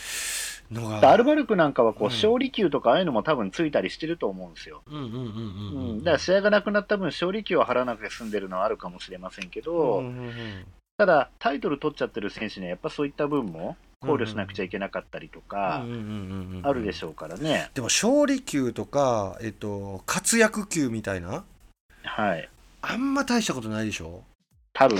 [0.70, 1.10] のが。
[1.10, 2.12] アルバルクなんかはこう、うん。
[2.12, 4.82] 勝利球とかああいうのも多分ついたりしてると思うんですよ。
[4.86, 5.96] うんうんうんうんううん。
[5.96, 10.32] ん、だから試合がなくなった分、勝利球を払わなくて済んでるのはあるかもしれませんけど、うんうんうん
[10.96, 15.82] ただ、タイトル取っちゃってる選手には、やっぱそういった分も考慮しなくちゃいけなかったりとか、
[16.62, 17.70] あるでしょうからね。
[17.72, 21.42] でも勝利球とか、えっと、活躍球みたいな？
[22.02, 22.46] はい。
[22.82, 24.22] あんま大したことないでしょ？
[24.74, 24.98] 多分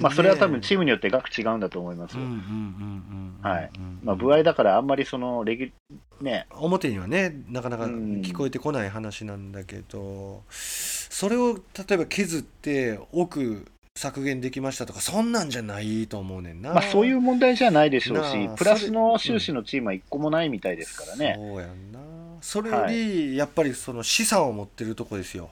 [0.00, 2.22] まあ、それは多分チームムによって額違うんだと思いますよ。
[2.22, 3.70] うんうんうんうんうんはい。
[4.02, 8.22] まあ、部合だからあんまりそのレギュ、ね、表にはねなかなかうん。
[8.22, 21.34] 聞こえてこない話なんだけど、それを例えば削って奥削減できましたとかそんなんじゃないと思うねんな、まあ、そういう問題じゃないでしょうしプラスの収支のチームは一個もないみたいですからね。
[21.36, 22.00] そうやんな。
[22.42, 25.50] それよりやっぱりその資産を持ってるとこですよ。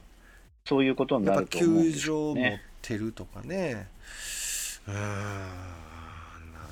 [0.66, 2.98] そういうことになると思うん球です場を持っね。
[2.98, 3.88] てるとかね
[4.86, 5.00] うーんな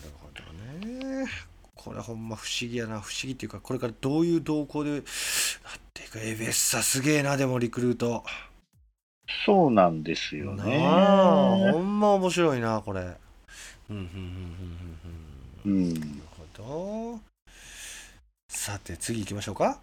[0.02, 0.42] るほど
[0.86, 1.26] ね
[1.74, 5.02] これほんま不思議やな不思議っていうかこれからどういう動向でなっ
[5.94, 8.24] ていくエベッサすげえなでもリクルート
[9.46, 10.78] そうなんですよね。
[11.72, 13.06] ほんま面白いなこれうん
[13.88, 13.98] うんうん
[15.64, 15.94] うんうんうんうん。
[15.94, 16.06] なる
[16.56, 17.20] ほど
[18.48, 19.80] さて次行きましょうか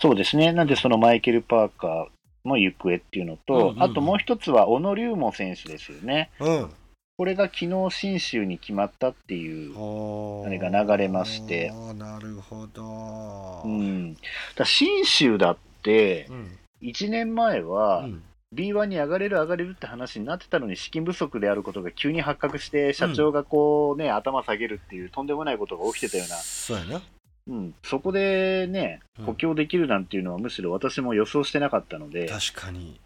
[0.00, 0.52] そうですね。
[0.52, 2.06] なんでそのマイケル・パーカー
[2.44, 6.30] の行方っていうのと、うんうんうんあともう一つは小野龍馬選手ですよね。
[6.40, 6.70] うん。
[7.16, 11.72] これが昨日新州に決まったっていう、ああれが流れまして。
[11.94, 13.62] なるほど。
[13.64, 14.14] うん。
[14.14, 14.24] だか
[14.58, 16.58] ら新州だって、うん。
[16.82, 18.22] 1年前は、うん。
[18.54, 26.74] B1 に上がれる上がれるって話になってたのに資金不足であることが急に発覚して社長がこうね、頭下げるっていうとんでもないことが起きてたような、そ
[27.46, 29.24] うん、そこでねうん。
[29.26, 32.98] 補強できるなんていうのはむしろ私も予想してなかったので、確かに。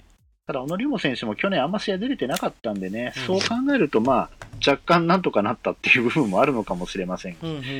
[0.46, 3.22] ただ小野龍馬選手も去年あんま試合出れてなかったんでね、うん。
[3.26, 4.30] そう考えるとまあ
[4.66, 7.36] 若干なんとかなったっていう部分もあるのかもしれません。
[7.42, 7.74] うんうんうんうんう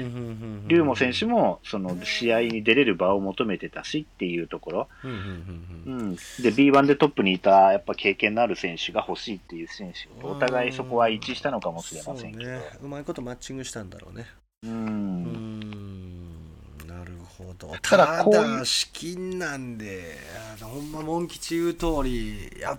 [0.66, 6.00] ん龍馬選手もその試合に出れる場を求めてたしっていうところ、うんうんうんうん。
[6.00, 12.62] うん、で B1 でトップにいたやっぱ経験のある選手が欲しいっていう選手とお互いそこは一致したのかもしれませんけど、そうね。
[12.82, 14.26] うまいことマッチングしたんだろうね。
[14.64, 15.47] ううん
[17.58, 20.16] どただたこういうだ資金なんで
[20.60, 22.78] ほんまモン吉言う通りやっ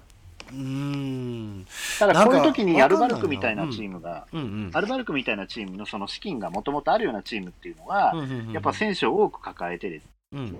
[0.52, 1.66] うん。
[2.00, 4.72] ただこういう時にアルバルクみたいなチームが、うんうん。
[4.74, 8.14] アルバルクみたいなチームのその資金がもともとあるようなチームっていうのは、
[8.52, 10.58] やっぱ選手を多く抱えてです、うん。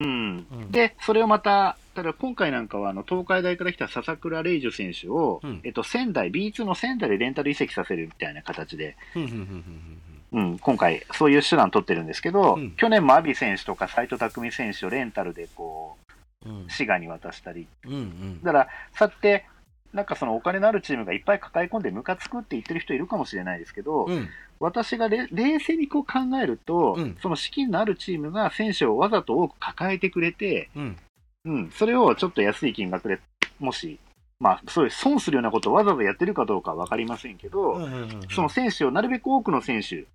[0.00, 0.46] うん。
[0.50, 0.70] うん。
[0.70, 5.60] でそれをまた、ただ今回なんかはあの東海大から来た笹倉玲樹選手を、うん。
[5.64, 10.02] えっと、仙台、B2 の仙台でレンタル移籍させるみたいな形で、うんうんうんうん
[10.36, 12.72] うん、今回、そういう手段取ってるんですけど、うん。
[12.72, 15.96] 去年も阿ビ選手とか斎藤匠選手をレンタルでこ
[16.44, 16.66] うんうん。
[16.66, 18.42] う滋賀に渡したり、うんうん。
[18.42, 19.46] だから、そうやって、
[19.94, 24.28] なんかそのお金のあるチームがいっぱい抱え込んでムカつくって言ってる人いるかもしれないですけど、うん。
[24.60, 27.16] 私がれ冷静にこう考えると、うん。
[27.22, 30.96] その資金のあるチームが選手をわざと多く抱えてくれて、うん。
[31.46, 33.20] うん、それをちょっと安い金額で
[33.58, 33.98] もし、
[34.38, 37.88] まあ、そういう損するようなことをわざわざやってるかどうかは分かりませんけど、
[38.34, 40.06] その選手をなるべく多くの選手、うん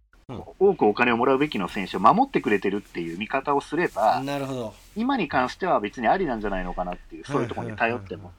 [0.60, 4.74] 多くお金をもらうべきの選手を守ってくれてるっていう見方をすれば、なるほど。
[4.96, 8.32] 今に関しては別にありなんじゃないのかなっていう、そういうところに頼っても。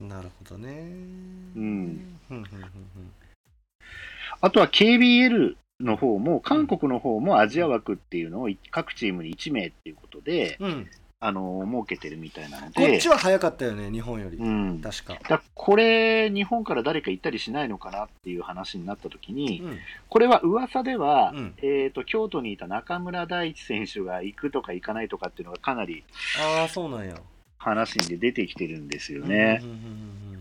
[0.00, 0.68] なるほどね。
[1.56, 2.18] うん。
[4.40, 10.70] あとは KBL の方も、韓国の方もアジア枠っていうのを各チームに1名っていうことで、うん。
[10.70, 14.36] うんあの設けてるみたいなのこで、っちは早かったよね日本より。
[14.36, 15.14] うん、だ確か。
[15.14, 19.78] からこれ、日本から誰か行ったりしないのかなっていう話になったときに、うん。
[20.10, 21.54] これは噂では、うん。
[21.58, 26.04] えーと、京都にいた中村大地選手が行くとか行かないとかっていうのがかなり
[26.38, 27.14] ああそうなんや。
[27.56, 29.60] 話に出てきてるんですよね。
[29.62, 30.36] うんうんうんうん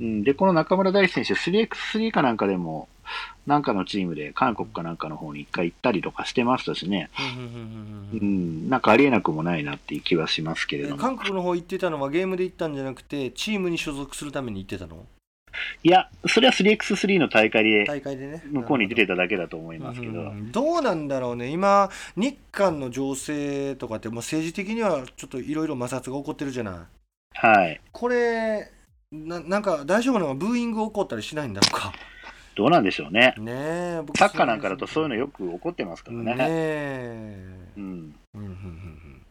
[0.00, 0.18] ううん。
[0.20, 2.88] ん、で、この中村大地選手、3x3 かなんかでも、
[3.46, 7.10] なんかのチームで韓国かなんかの方に一回行ったりとかしてましたしね、
[8.12, 10.96] うんなんかありえなくもないなっていう気はしますけれども。
[10.96, 15.06] 韓国の方行ってたのはゲームで行ったんじゃなくてチームに所属するために行ってたの？
[15.82, 18.42] いや、それは 3x3 の大会で大会でね。
[18.46, 21.48] 向こうに出てただけだと思いますけど、うんうんどうなんだろうね。
[21.50, 26.74] 今日韓の情勢とかってもう政治的にはちょっといろいろ摩擦が起こってるじゃない。
[27.34, 27.80] はい。
[27.90, 28.70] これ
[29.10, 31.92] ななんか大丈夫なのかブーイング起こったりしないんだろうか
[32.58, 33.34] どうなんでしょうね。
[33.38, 36.34] ねえ僕サッカーなんかだとそういうのよく起こってますからね。
[36.34, 37.46] ねえ。
[37.76, 38.14] うん、うん。
[38.34, 39.22] うんうん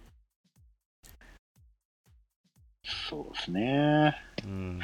[3.09, 4.15] そうですね。
[4.45, 4.51] うん。
[4.51, 4.79] うん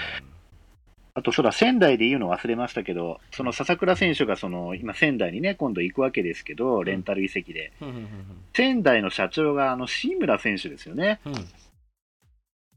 [1.16, 8.08] あと、そら仙台で言うの忘れましたけど、その笹倉選手がその今、仙台にね、今度行くわけですけど、レンタル移籍で、うんうん
[8.56, 11.34] 仙台の社長があの椎村選手ですよね、うん。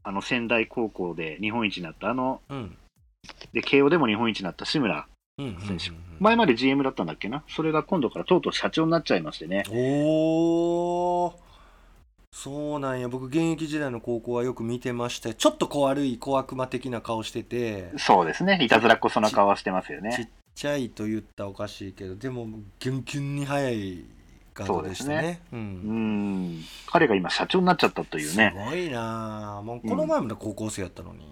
[0.03, 2.77] あの仙台高校で日本一になった、あのうん。
[3.53, 5.07] で慶応でも日本一になった志村
[5.39, 11.39] うんうん選手、前まで GM だったんだっけな、それが今度からとうとう社長になっちゃいましてね、おお
[12.31, 13.07] そうなんや。
[13.07, 17.91] 僕現役時代の高校はよく見てましたちょっと小悪い小悪魔的な顔してて。
[17.97, 20.31] そうですね、いたずらっこそな顔はしてますよちっね。
[20.55, 22.47] ちゃいと言ったらおかしいけどでも
[22.79, 24.05] ギュンギュンに速い
[24.55, 25.41] ガードでしたね。
[25.53, 26.49] ううん。
[26.57, 28.53] ん、彼が今、社長になっちゃったというね。
[28.55, 31.31] すごいなあもうこの前まで高校生やったのに、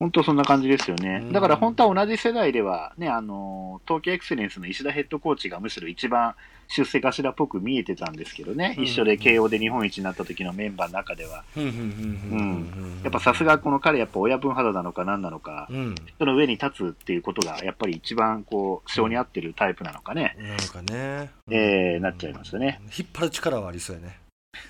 [0.00, 1.20] 本当そんな感じですよね。
[1.22, 1.32] うん。
[1.32, 6.34] だから本当は同じ世代では、ね、あの、東京エクセレンスの石田ヘッドコーチがむしろ一番
[6.68, 8.84] 出世頭っぽく見えてたんですけどね、うん。
[8.84, 21.30] 一緒で慶応で日本一になった時のメンバーの中では、うんやっぱさすがこの彼、やっぱ親分肌なのか何なのか、うんその上に立つっていうことが、やっぱり一番こう、性に合ってるタイプなのかね、なんかね。
[21.50, 22.80] えーなっちゃいましたね。
[22.98, 24.23] 引っ張る力はありそうやね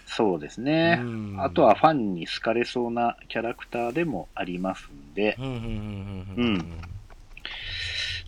[0.06, 0.98] そうですね。
[1.00, 1.36] うん。
[1.38, 5.36] あとはファンに好かれそうなキャラクターでもありますんで、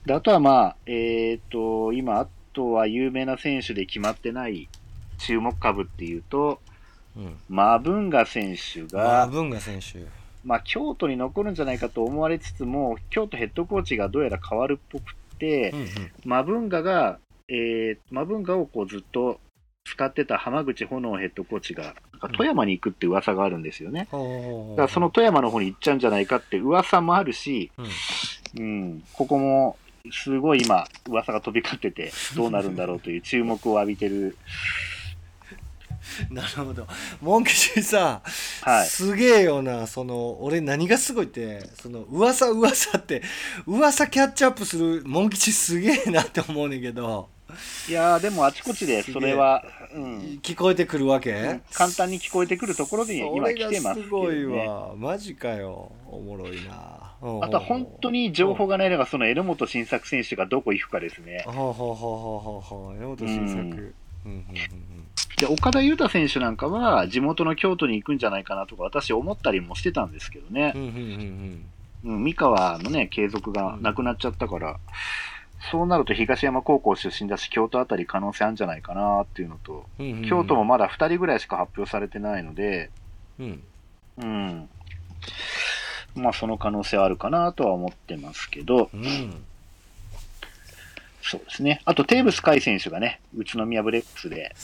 [0.05, 4.69] であとはまあ、えっ、と、今、あとは有名な選手で決まってない
[5.19, 6.61] 注目株っていうと、
[7.17, 7.37] うん。
[7.49, 10.05] マブンガ選手まが、あ文雅選手。
[10.45, 15.89] まあ、京都に残るんじゃないかと思われつつも、京都ヘッドコーチがどうやら変わるっぽくて、うんうん。
[16.25, 19.39] マブンガがえー、マブンガをこうずっと
[19.87, 21.95] 使ってた浜口炎ヘッドコーチが、
[22.37, 24.09] 富山に行くって噂があるんですよね。
[24.11, 29.77] ほうだからその富山の方に行っちゃうんじゃないかって噂もあるし、うんうん、ここも
[30.11, 34.37] すごい今、噂が飛び交ってて、どうなるんだろうという注目を浴びてる。
[36.31, 36.87] なるほど
[37.21, 38.23] モン吉さ、
[38.63, 38.87] はい。
[38.87, 43.23] すげえよなその俺何がすごいってその噂噂って
[43.67, 47.29] 噂キャッチアップするモン吉すげえなって思うねんけど
[47.89, 49.63] いやー、でもあちこちでそれは、
[49.95, 54.67] うん、聞こえてくるわけ、簡単に聞こえてくるところに今来てますけど、すごいね。
[54.67, 55.93] わマジかよ。
[56.07, 57.07] おもろいな。
[57.43, 61.45] あとは本当に情報がないのが、その榎本晋作選手がどこ行くかですね。
[61.47, 62.95] ほうほうほうほうほうほう。
[62.95, 63.59] 山本新作。
[63.59, 63.65] うん。
[63.65, 63.93] うん
[64.27, 64.45] うん
[65.39, 70.73] で、岡田裕太選手なんかは、地元の京都に行くんじゃないかなとか、私思ったりもしてたんですけどね。
[70.75, 70.85] うんう。
[70.85, 70.97] んうん
[72.05, 72.17] うん。
[72.17, 74.79] うん、三河のね、継続がなくなっちゃったから、
[75.61, 82.91] そうなると東山高校出身だし、京都あたり可能性あるんじゃないかなっていうのと、うんうんうん京都もまだ2人ぐらいしか発表されてないので、
[83.39, 83.63] うん
[84.19, 84.69] うん。
[86.15, 89.45] まあ、その可能性はあるかなとは思ってますけど、うん
[91.23, 91.81] そうですね。
[91.85, 94.55] あと、テーブス海選手がね、宇都宮ブレックスで、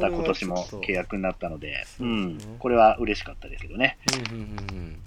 [0.00, 2.38] 今年も契約になったので、うん。
[2.58, 3.98] これは嬉しかったですけどね。
[4.32, 4.98] うんうんうん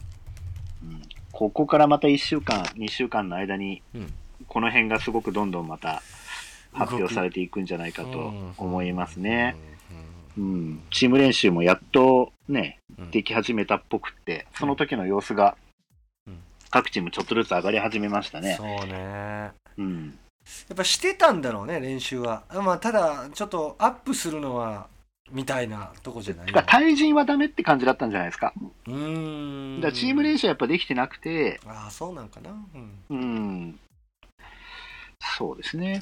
[0.84, 1.02] うん。
[1.34, 4.14] ここからまた1週間、2週間の間に、うん
[4.52, 6.04] この辺がすごくどんどんまた
[6.74, 9.56] 発表されていくんじゃないかと思いますね。
[10.38, 10.82] うん。
[10.92, 15.56] チーム練習もやっとね、うんでき始めたっぽくって、その時の様子が
[16.28, 16.38] うん
[16.70, 18.56] 各チームちょっとずつ上がり始めましたね。
[18.58, 20.20] そうねやうん。
[20.74, 24.88] っぱしてたんだろうね練習はまあただちょっとアップするのは
[25.32, 26.46] みたいなとこじゃない？
[26.48, 28.54] てか、対人はダメって感じだったんじゃないですか。
[28.86, 33.80] うーんだチーム練習はやっぱできてなくて、ああそうなんかなうんうん。
[35.38, 36.02] そうですね。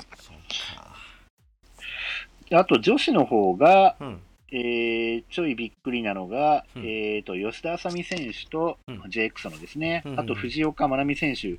[2.51, 4.21] あと女子の方が、うん。
[4.51, 6.81] えーちょいびっくりなのが、うん。
[6.83, 9.01] えー、と吉田麻美選手とうん。
[9.01, 11.57] JX のですね、うんあと藤岡真奈美選手うん。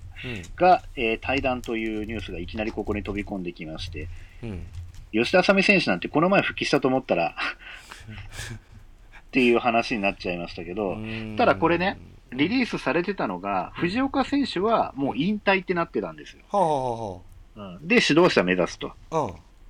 [0.57, 4.09] が、えー対談というニュースがいきなりここに飛び込んできまして、
[4.43, 4.67] うん。
[5.13, 7.37] 吉田麻美選手なんてこの前復帰したと思ったら
[9.23, 11.37] っていう話になっちゃいましたけど、うん。
[11.37, 11.99] ただこれね
[12.33, 16.43] リリースされてたのが、藤岡選手はもう引退ってなってたんですよ。
[16.51, 18.93] はあはあはで、指導者目指すと。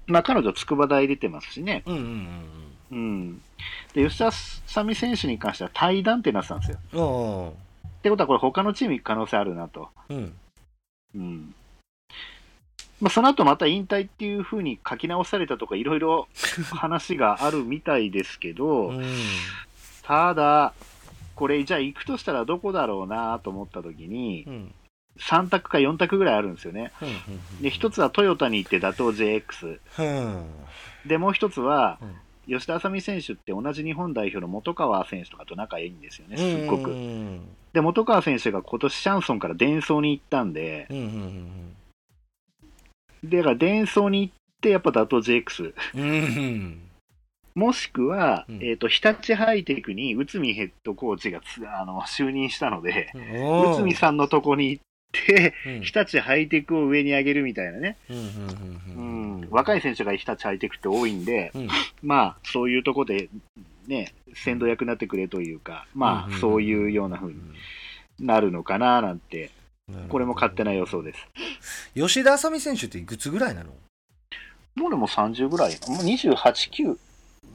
[0.06, 1.82] まあ、彼女、筑波大出てますしね。
[1.86, 3.42] うんうんうんうん。
[3.94, 6.78] で、吉田麻美選手に関しては対談ってなってたんですよ。
[6.92, 7.00] う
[7.48, 9.88] んってことは、これ他のチーム行く可能性あるなと。
[10.08, 10.32] うん
[11.14, 11.54] うん。
[13.00, 16.28] まあ、その後また引退っていう風に書き直されたとか、いろいろ
[16.72, 19.04] 話があるみたいですけど、うん
[20.02, 20.72] ただ、
[21.36, 24.74] これ、じゃあ行くとしたらどこだろうなと思った時にう、ん
[25.20, 26.92] 3択か4択ぐらいあるんですよね。
[27.02, 27.04] う
[27.58, 29.78] んで、一つはトヨタに行って打倒 JX。
[29.98, 30.46] うん。
[31.06, 31.98] で、もう一つは
[32.48, 36.90] うん、吉田麻美選手って同じ日本代表の本川選手とかと仲いいんですよね、すっごうく。
[36.90, 37.40] ん
[37.72, 40.88] で、本川選手が今年シャンソンから伝送に行ったんで、
[43.24, 45.72] だから伝送に行って、やっぱ打倒 JX。
[47.54, 48.64] もしくは、うん。
[48.64, 53.72] えっ、と、日立ハイテクに内海ヘッドコーチがつあの就任したので、うん。
[53.72, 57.96] 内海さんのとこに行っ日立ハイテクを上に上げるみたいなね。
[59.50, 61.68] 若い選手が日立ハイテクって多いんで、うん。
[62.02, 63.28] まあ、そういうとこで、
[63.88, 67.40] ね、先導役になってくれというか、まあ、そういうような風に
[68.20, 69.50] なるのかななんて、
[70.08, 71.28] これも勝手な予想です。
[71.94, 73.70] 吉田麻美選手っていくつぐらいなの？
[74.76, 76.96] もうでも30ぐらい、もう28、9、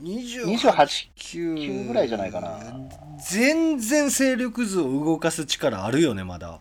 [0.03, 2.59] 28 28、9ぐらいじゃないかな。
[3.25, 6.59] 全然勢力図を動かす力あるよねまだ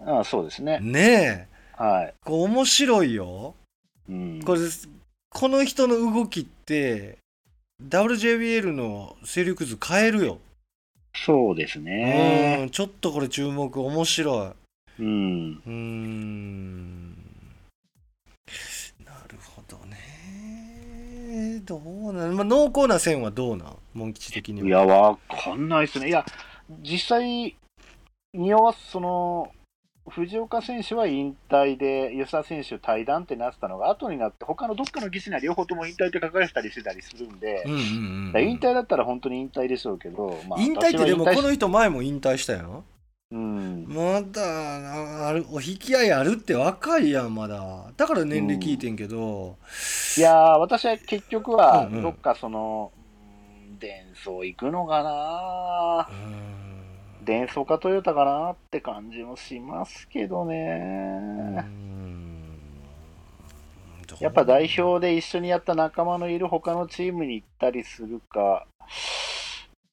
[0.00, 0.78] ああそうですね。
[0.80, 2.14] ねえはい。
[2.24, 3.54] こう面白いよ
[4.08, 4.60] うん、これ
[5.30, 7.18] この人の動きって
[7.82, 10.38] WJBL の勢力図変えるよ、
[11.14, 12.64] そうですうね。
[12.66, 15.52] んちょっとこれ注目面白いうん。
[15.66, 17.10] うーん
[19.04, 23.76] なるほどねどうなん、まあ、濃厚な線はどうなん？
[23.92, 26.08] モン吉的にはいや、わかんないですね。
[26.08, 26.24] いや、
[26.80, 27.56] 実際、
[28.32, 29.50] 匂わその、
[30.08, 42.84] 藤岡選手は引退で、吉田選手対談ってなってたのが、後になって、他のどっかの技師には両方とも引退って書かれてたりしてたりするんで、うんうんうん引退だったら本当に引退でしょうけど、まあ、引退ってでもこの人前も引退したやん
[43.32, 47.90] うん、まだあるお引き合いあるって若いやんまだ。
[47.96, 49.56] だから年齢聞いてんけど、
[50.16, 53.06] いやー、私は結局はうんうん、どっかその、うん
[53.78, 61.64] 伝送行くのかなうーん伝送かトヨタかなって感じもしますけどね。
[64.20, 68.66] やっぱ代表で一緒にやった仲間のいる他のチームに行ったりするか、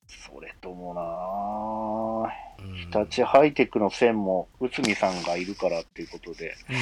[0.08, 2.64] それともな。
[2.64, 2.76] うん。
[2.92, 6.76] 日立ハイテクの線も内海さんがいるからっていうことで、うん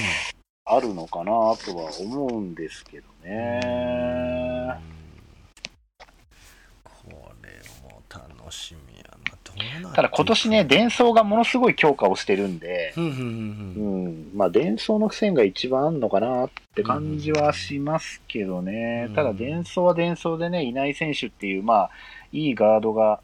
[0.73, 4.79] あるのかなとは思うんですけどね。
[6.83, 8.90] これも楽しみ
[9.93, 19.05] ただ今年ね、伝送がものすごい強化をしてるんで、うんまあ伝送の線が一番あんのかなって感じはしますけどね。
[19.09, 21.89] うんただ伝送は伝送でね、いない選手っていう、まあ、
[22.31, 23.19] いいガードが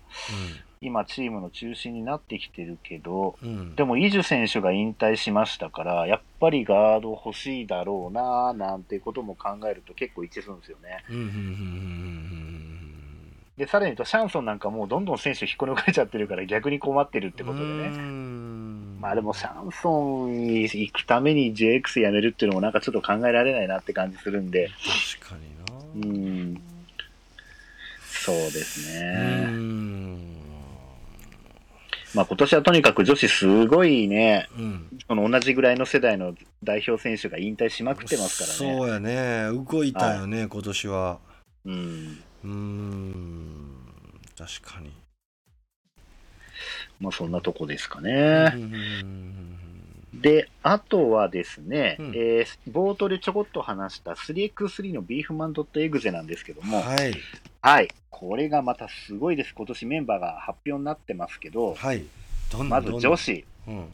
[0.81, 3.75] 今チームの中心になってきてるけど、うんうん。
[3.75, 11.03] でも、イジュ選手が引退しましたから、やっぱりガード欲しいだろうな、なんてことも考えると結構一致するんですよね。
[13.57, 17.87] で、さらに言うと、シャンソンなんかもうどんどん選手引っこ抜かれちゃってるから逆に困ってるってうんことでね。
[17.87, 24.69] うんまあでも、シャンソンに行くために JX やめるっていうのもなんかちょっと考えられないなって感じするんで、
[25.19, 25.35] 確か
[25.95, 26.55] うにな。
[26.55, 26.61] ん、
[28.03, 29.45] そうですうね。
[29.45, 30.17] ん
[32.15, 34.87] まあ今年はとにかく女子すごいね、うん。
[35.07, 36.33] その同じぐらいの世代の
[36.63, 38.77] 代表選手が引退しまくってますからね。
[38.77, 39.49] そうやね。
[39.71, 41.19] 動いたよね、今年は。
[41.65, 42.19] うん。
[42.47, 43.67] うーん。
[44.37, 44.91] 確かに。
[46.99, 48.53] まあそんなとこですかうね。
[50.13, 57.13] で、あとはですね、うんえー冒頭でちょこっと話した 3x3 のビーフマンドットエグゼなんですけども、はい。
[57.61, 57.87] はい。
[58.09, 59.53] これがまたすごいです。
[59.53, 62.03] 今年メンバーが発表になってますけど、はい。
[62.51, 63.15] どんまず女。
[63.15, 63.45] 子。
[63.67, 63.89] うん。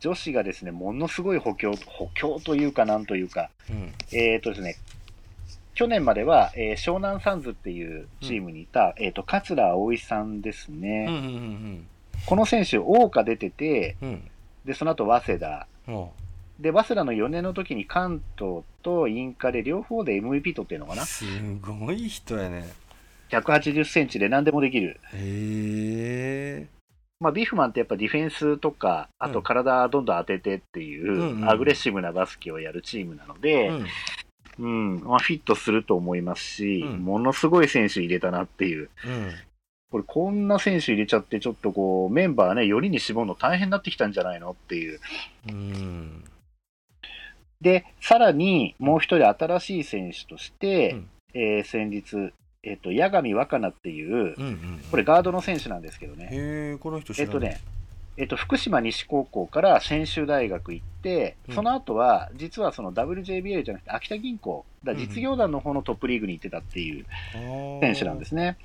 [0.00, 3.92] 女子がですね、ものすごい補強、補強というかなんというか、うん。
[4.16, 4.76] えっ、とですね、
[5.80, 11.06] 去年までは、えー湘南サンズっていうチームにいた、えっ、と、桂葵さんですね。
[11.08, 11.86] うんうん
[12.26, 14.30] この選手、桜花出てて、うんうん。
[14.66, 15.66] で、その後、早稲田。
[16.58, 21.04] で、早稲田の4年の時に関東とインカで両方で MVP 取ってるのかな？
[21.04, 21.24] うす
[21.62, 22.68] ごい人やね。
[23.30, 25.00] 180センチで何でもできる。
[25.14, 26.80] へえ。
[27.20, 33.74] まあ、ビーフマンってやっぱディフェンスとか、あと体どんどん当ててっていうんうんううんアグレッシブなバスケをやるチームなので、うん。
[33.76, 33.86] うん、
[34.64, 38.90] まあ、フィットすると思いますし、うんものすごい選手入れたなっていう。
[39.06, 39.32] うん。
[39.90, 45.00] これこんな選手入れちゃって、ちょっとこう、メンバーね、よりに絞るの大変になってきたんじゃないのっていう。
[45.48, 46.24] うん。
[47.60, 52.32] で、さらにもう一人新しい選手として、うんえー先日、
[52.62, 54.80] えっ、と、八神若菜っていう、うんうん。
[54.90, 56.28] これガードの選手なんですけどね。
[56.30, 57.34] へえ、この人知らない。
[57.34, 57.60] えっとね、
[58.16, 67.06] えっと、福島西高校から専修大学行って、うんその後は、実はその WJBA じゃなくて、秋田銀行、だ実業団の方のトップリーグに行ってたっていう
[67.80, 68.58] 選手なんですね。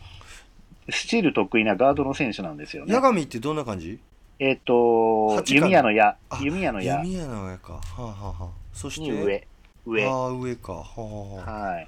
[0.89, 3.02] スチール得意なガードの選手なんですよね八。
[3.02, 4.00] 神ってどんな感じ？
[4.38, 7.74] えっと、弓矢の矢あ、弓矢の矢弓矢の上か。
[7.74, 9.10] はあ、はあはあ、そして？
[9.10, 9.48] に上、
[9.86, 10.06] 上。
[10.06, 10.74] ああ、上か。
[10.74, 11.70] はあ、はあ。
[11.70, 11.88] はい。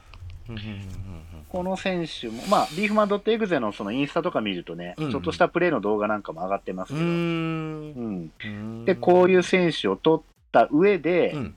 [1.49, 8.31] この選手も、まあ、ビーフマンドットエグゼのそのインスタとか見るとね、うんうんちょっとしたプレーの動画なんかも上がってますうん。
[8.37, 8.85] けど、うーん。
[8.85, 11.55] で、こういう選手を取った上で、うん。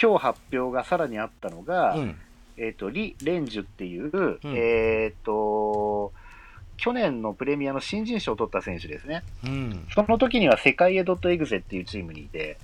[0.00, 2.16] 今日発表がさらにあったのが、うん。
[2.56, 6.12] えっ、と、リ・レンジュっていう、んえっ、と、
[6.76, 9.22] 去年のプレミアの新人賞を取った選手ですね。
[9.44, 9.86] うん。
[9.94, 12.58] その時には世界へドットエグゼっていうチームにいて、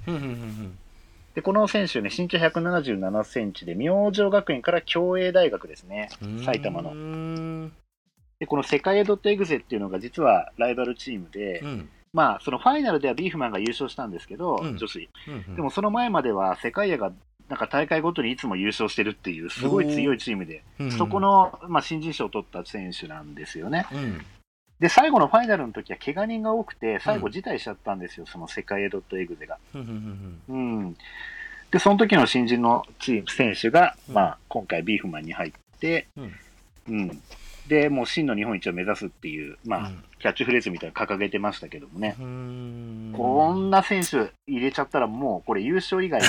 [1.38, 6.08] で、この選手ね、身長177センチで、明星学園から共栄大学ですね。
[6.20, 6.44] うん。
[6.44, 7.70] 埼玉の。
[8.40, 11.88] で、この世界へドットエグゼっていうのが実はライバルチームで、うん。
[12.12, 15.08] まあ、そのファイナルではビーフマンが優勝したんですけど、うん女子。
[15.28, 15.54] うん。
[15.54, 17.12] でもその前までは世界へが、
[17.48, 23.86] なんか大会ごとにいつも優勝してるっていう、すごい強いチームで、うん、そこの、まあ、新人賞を取った選手なんですよね。
[23.92, 24.26] うん。
[24.80, 29.58] で、最後のファイナルの時は怪我人が多くて、最後辞退しちゃったんですよ、その世界へドットエグゼが。
[29.74, 30.96] うんうんうんうん。
[31.70, 36.32] で、その時の新人のチーム、選手が、うんまあ、今回ビーフマンに入って、うん
[36.88, 37.22] うん。
[37.66, 42.16] で、もう真の日本一を目指すっていう、まあ、うんキャッチフレーズみたいなの掲げてましたけどもね。
[42.18, 43.14] うーん。
[43.16, 46.20] こんな選手入れちゃったらもう、これ優勝以外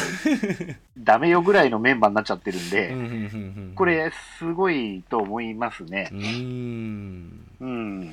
[0.98, 3.16] ダメよぐらいのメンバーになっちゃってるんで、うんうんうんう
[3.72, 6.16] んこれすごいと思いますねう。
[6.16, 7.48] ーん。
[7.62, 8.04] うん。
[8.04, 8.08] い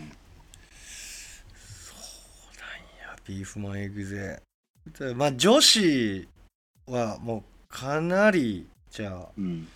[3.03, 4.43] や、ビーフマンエグゼ。
[5.15, 6.29] まあ、女子
[6.87, 9.69] はもうかなり、じゃうん。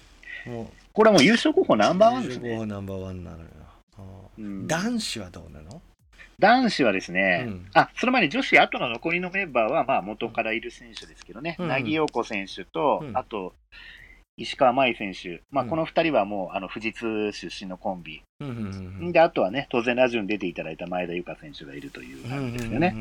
[0.47, 2.51] あ、もう、これはもう優勝候補ナンバーワンですね。
[2.51, 3.47] 優勝候補ナンバーワンなのよ。
[4.39, 5.83] うん男子はどうなの？
[6.39, 13.55] 男子はですね、うんあ、その前に女子、後の残りのメンバーは、まあ、元からいる選手ですけどね、うん凪陽子選手と、うんあと、
[14.37, 18.23] 石川真佑選手、まあ、うんこの二人はもう、あの、富士通出身のコンビ。
[18.41, 22.95] うんで、あとはね、当然ラジオに出ていただいた前田由香選手がいるという感じですよね。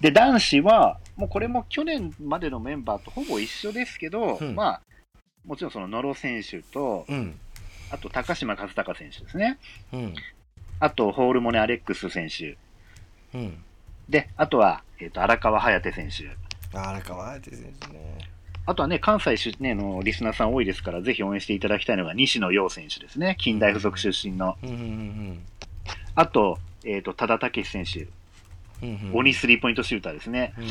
[0.00, 4.82] で、男子は、もうこれも去年までのメンバーとほぼ一緒ですけど、うんまあ、
[5.44, 7.38] もちろんその野呂選手と、うん
[7.90, 9.58] あと高島和孝選手ですね。
[9.92, 10.14] うん
[10.80, 12.56] あと、ホールモネ・アレックス選手。
[13.34, 13.64] うん
[14.08, 16.78] で、あとは、えっ、と、荒川颯選手。
[16.78, 17.72] あらかわいいですね
[18.68, 23.34] あとはね、関西出、ね、のリスナーさん多いですから、ぜひ応援していただきたいのが西野陽選手ですね。
[23.40, 24.58] 近代附属出身の。
[24.62, 25.38] うんうん
[26.14, 28.08] あと、えっ、と、多田武選手。
[28.82, 30.52] うんうん鬼スリーポイントシューターですね。
[30.58, 30.66] うん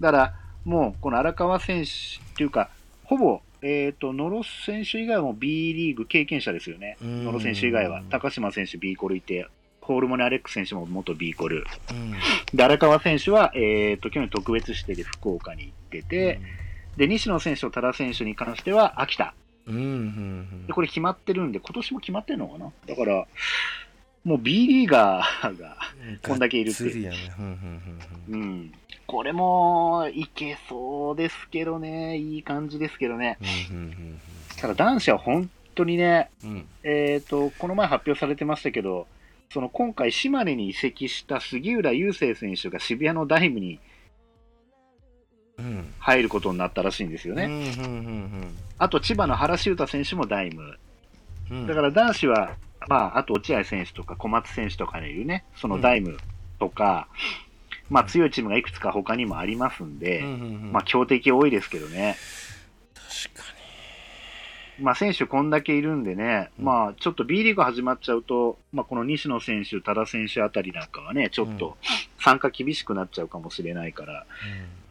[0.00, 0.34] だから、
[0.66, 1.92] もう、この荒川選手っ
[2.36, 2.68] ていうか、
[3.04, 6.98] ほぼ、えっ、と、野呂選手以外はもう B リーグ経験者ですよね。
[7.00, 8.02] うん野呂選手以外は。
[8.10, 9.48] 高島選手 B コルいて、
[9.80, 11.64] ホールモネ・アレックス選手も元 B コル。
[11.90, 12.12] うん
[12.54, 16.40] で、荒川選手は、えっ、と、去年特別指定で福岡に行ってて、
[16.96, 19.34] で、西野選手と多田選手に関しては秋田。
[19.66, 22.70] うんうんうんで、これ決まってるんで、今年も決まってるのかな？
[22.86, 23.26] だから、
[24.24, 25.76] もう B リーガーが、
[26.26, 27.44] こんだけいるってがっつりやねうん
[28.30, 28.72] うんうん。
[29.06, 32.18] これも、いけそうですけどね。
[32.18, 33.38] いい感じですけどね。
[33.70, 34.20] うんうん
[34.60, 39.06] ただ男子は本当にね、うんうんえっ、と、この前発表されてましたけど、
[39.52, 43.78] その今回島根に移籍した杉浦雄星選手が渋谷のダイムにうん
[45.98, 47.44] 入ることになったらしいんですよね。
[47.44, 50.78] うんうんうんあと千葉の原修太選手もダイム。
[51.50, 51.66] うん。
[51.66, 52.56] だから男子は、
[52.88, 56.18] まあ、あと落合選手とか小松選手とかにいるね、そのダイム
[56.58, 57.08] とか、
[57.88, 60.34] まあ強いチームがいくつか他にもありますんで、うんうんう
[60.68, 60.72] ん。
[60.72, 62.16] まあ強敵多いですけどね。
[62.94, 63.44] 確か
[64.80, 66.64] まあ選手こんだけいるんでね、うん。
[66.64, 71.58] まあちょっと B リーグ始まっちゃうと、まあこの西野選手、多田選手あたりなんかはね、ちょっうん。
[71.58, 71.76] と
[72.18, 74.83] 参加厳しくなっちゃうかもしれないから、に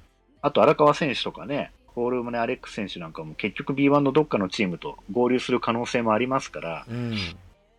[0.44, 7.18] あと荒川選手とかね、ホールムネ・アレックス選手なんかも結局 B1 のどっかのチームと合流する可能性もありますから、うん。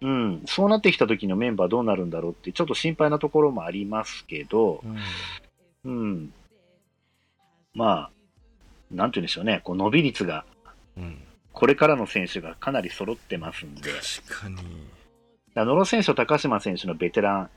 [0.01, 4.83] うん、そうなってきた時のメンバーどうなるんだろうって、ちょっと心配なところもありますけど、
[5.85, 5.93] うん。
[5.93, 6.33] うん、
[7.75, 8.11] まあ、
[8.91, 10.45] なんて言うんでしょうね、こう伸び率が、
[10.97, 11.19] うん。
[11.53, 13.91] これからの選手がかなり揃ってますんで、
[14.27, 14.57] 確かに。
[15.55, 17.51] 野呂選手と高島選手のベテラン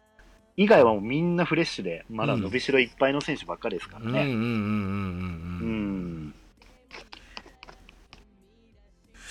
[0.58, 4.22] 以外はもうみんなフレッシュで、まだ伸びしろいっぱいの選手ばっかりですからね。
[4.22, 6.34] うん。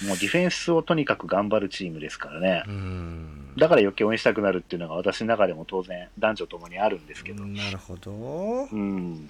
[0.05, 2.63] もうディフェンスをとにかく頑張るチームですからね。
[2.69, 7.45] うんだから余計応援したくなるっていうのが私の中でも当然男女ともにあるんですけど。
[7.45, 9.29] なるほどうん。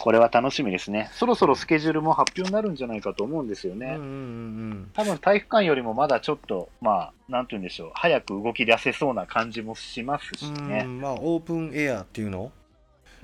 [0.00, 1.10] これは楽しみですね。
[1.12, 3.86] そろそろスケジュールも発表になるんじゃないかと思うんですよね。
[3.86, 10.82] うんうんうん多分体育館よりもまだちょっと、まあ、なんて言うんでしょう、早く動き出せそうな感じもしますしうんね。
[10.84, 12.52] うんまあオープンエアっていうの？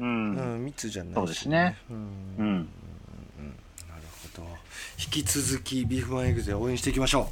[0.00, 0.36] うん。
[0.36, 1.76] うん密じゃないしそうですね。
[1.90, 1.96] うん。
[1.96, 2.46] うん。
[2.46, 2.68] うん
[3.88, 4.02] なる
[4.36, 4.48] ほど。
[4.98, 7.30] 引き続きビーフマンエグゼ応援していきましょ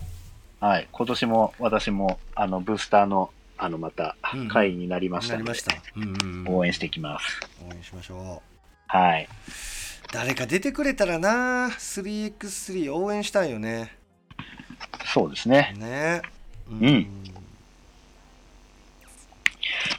[0.61, 0.89] はい。
[0.93, 5.37] 今年も私も、あの、ブースターの、あの、またうん、会になりまうした。
[5.37, 6.45] うん。
[6.49, 7.41] 応援していきます。
[7.67, 8.49] 応援しましょう
[8.91, 9.28] はい。
[10.12, 13.97] 誰か出てくれたらな 3x3 応援したいよね
[15.14, 15.72] そうですね。
[15.78, 16.22] ね
[16.68, 17.07] うん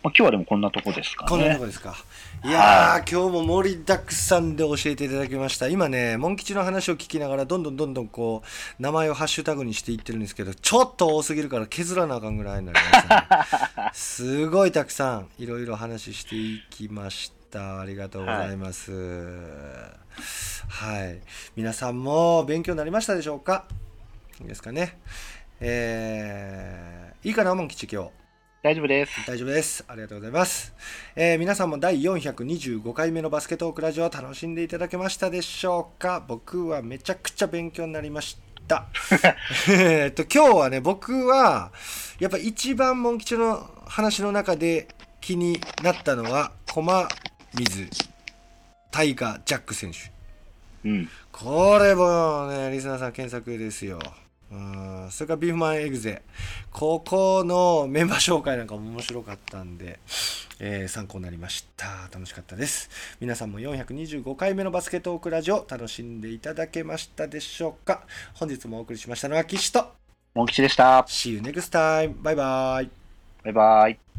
[0.03, 1.65] まあ、今日はでもこんなとこですかねこんなとこ。
[1.67, 1.95] ですか。
[2.43, 5.69] いやー、今日も盛りだくさんで教えていただきました。
[5.69, 13.91] 今ね、モン吉の話を聞きながら、どんどんどんどんこう、名前をハッシュタグにしていってるんですけど、ちょっと多すぎるから削らなあかんぐらいになりました、ね。
[13.93, 17.40] すごいたくさん、いろいろ話していきました。
[17.59, 18.91] ありがとうございます。
[18.91, 19.89] は
[21.05, 21.19] い。
[21.55, 23.65] 皆さんも勉強になりましたでしょうか？
[24.39, 24.99] いいですかね？
[25.59, 28.09] えー、いいかな、モン吉今日。
[28.63, 29.27] 大丈夫です。
[29.27, 29.83] 大丈夫です。
[29.87, 30.73] ありがとうございます。
[31.15, 36.23] えー皆さんも第425回目のバスケットークラジオを楽しんでいただけましたでしょうか？
[36.27, 38.37] 僕はめちゃくちゃ勉強になりまし
[38.67, 38.87] た。
[39.69, 41.71] えっと、今日はね、僕は、
[42.19, 44.87] やっぱ一番モン吉の話の中で
[45.19, 47.07] 気になったのは、駒
[47.57, 47.89] 水、
[48.91, 49.97] タイガー・ジャック選手。
[50.87, 51.09] うん。
[51.31, 53.99] これもね、リスナーさん検索ですよ。
[54.51, 56.21] うんそれからビーフマンエグゼ。
[56.71, 59.99] ここのメンバー紹介なんかも面白かったんで、
[60.59, 62.09] えー参考になりました。
[62.11, 62.89] 楽しかったです。
[63.21, 68.01] 皆さんも425回目のバスケットークラジオ楽しんでいただけましたでしょうか
[68.33, 69.93] 本日もお送りしましたのは岸と。
[70.35, 70.99] モン吉でした。
[71.07, 72.21] See you next time.
[72.21, 72.89] バイバイ。
[73.43, 74.11] バイバイ。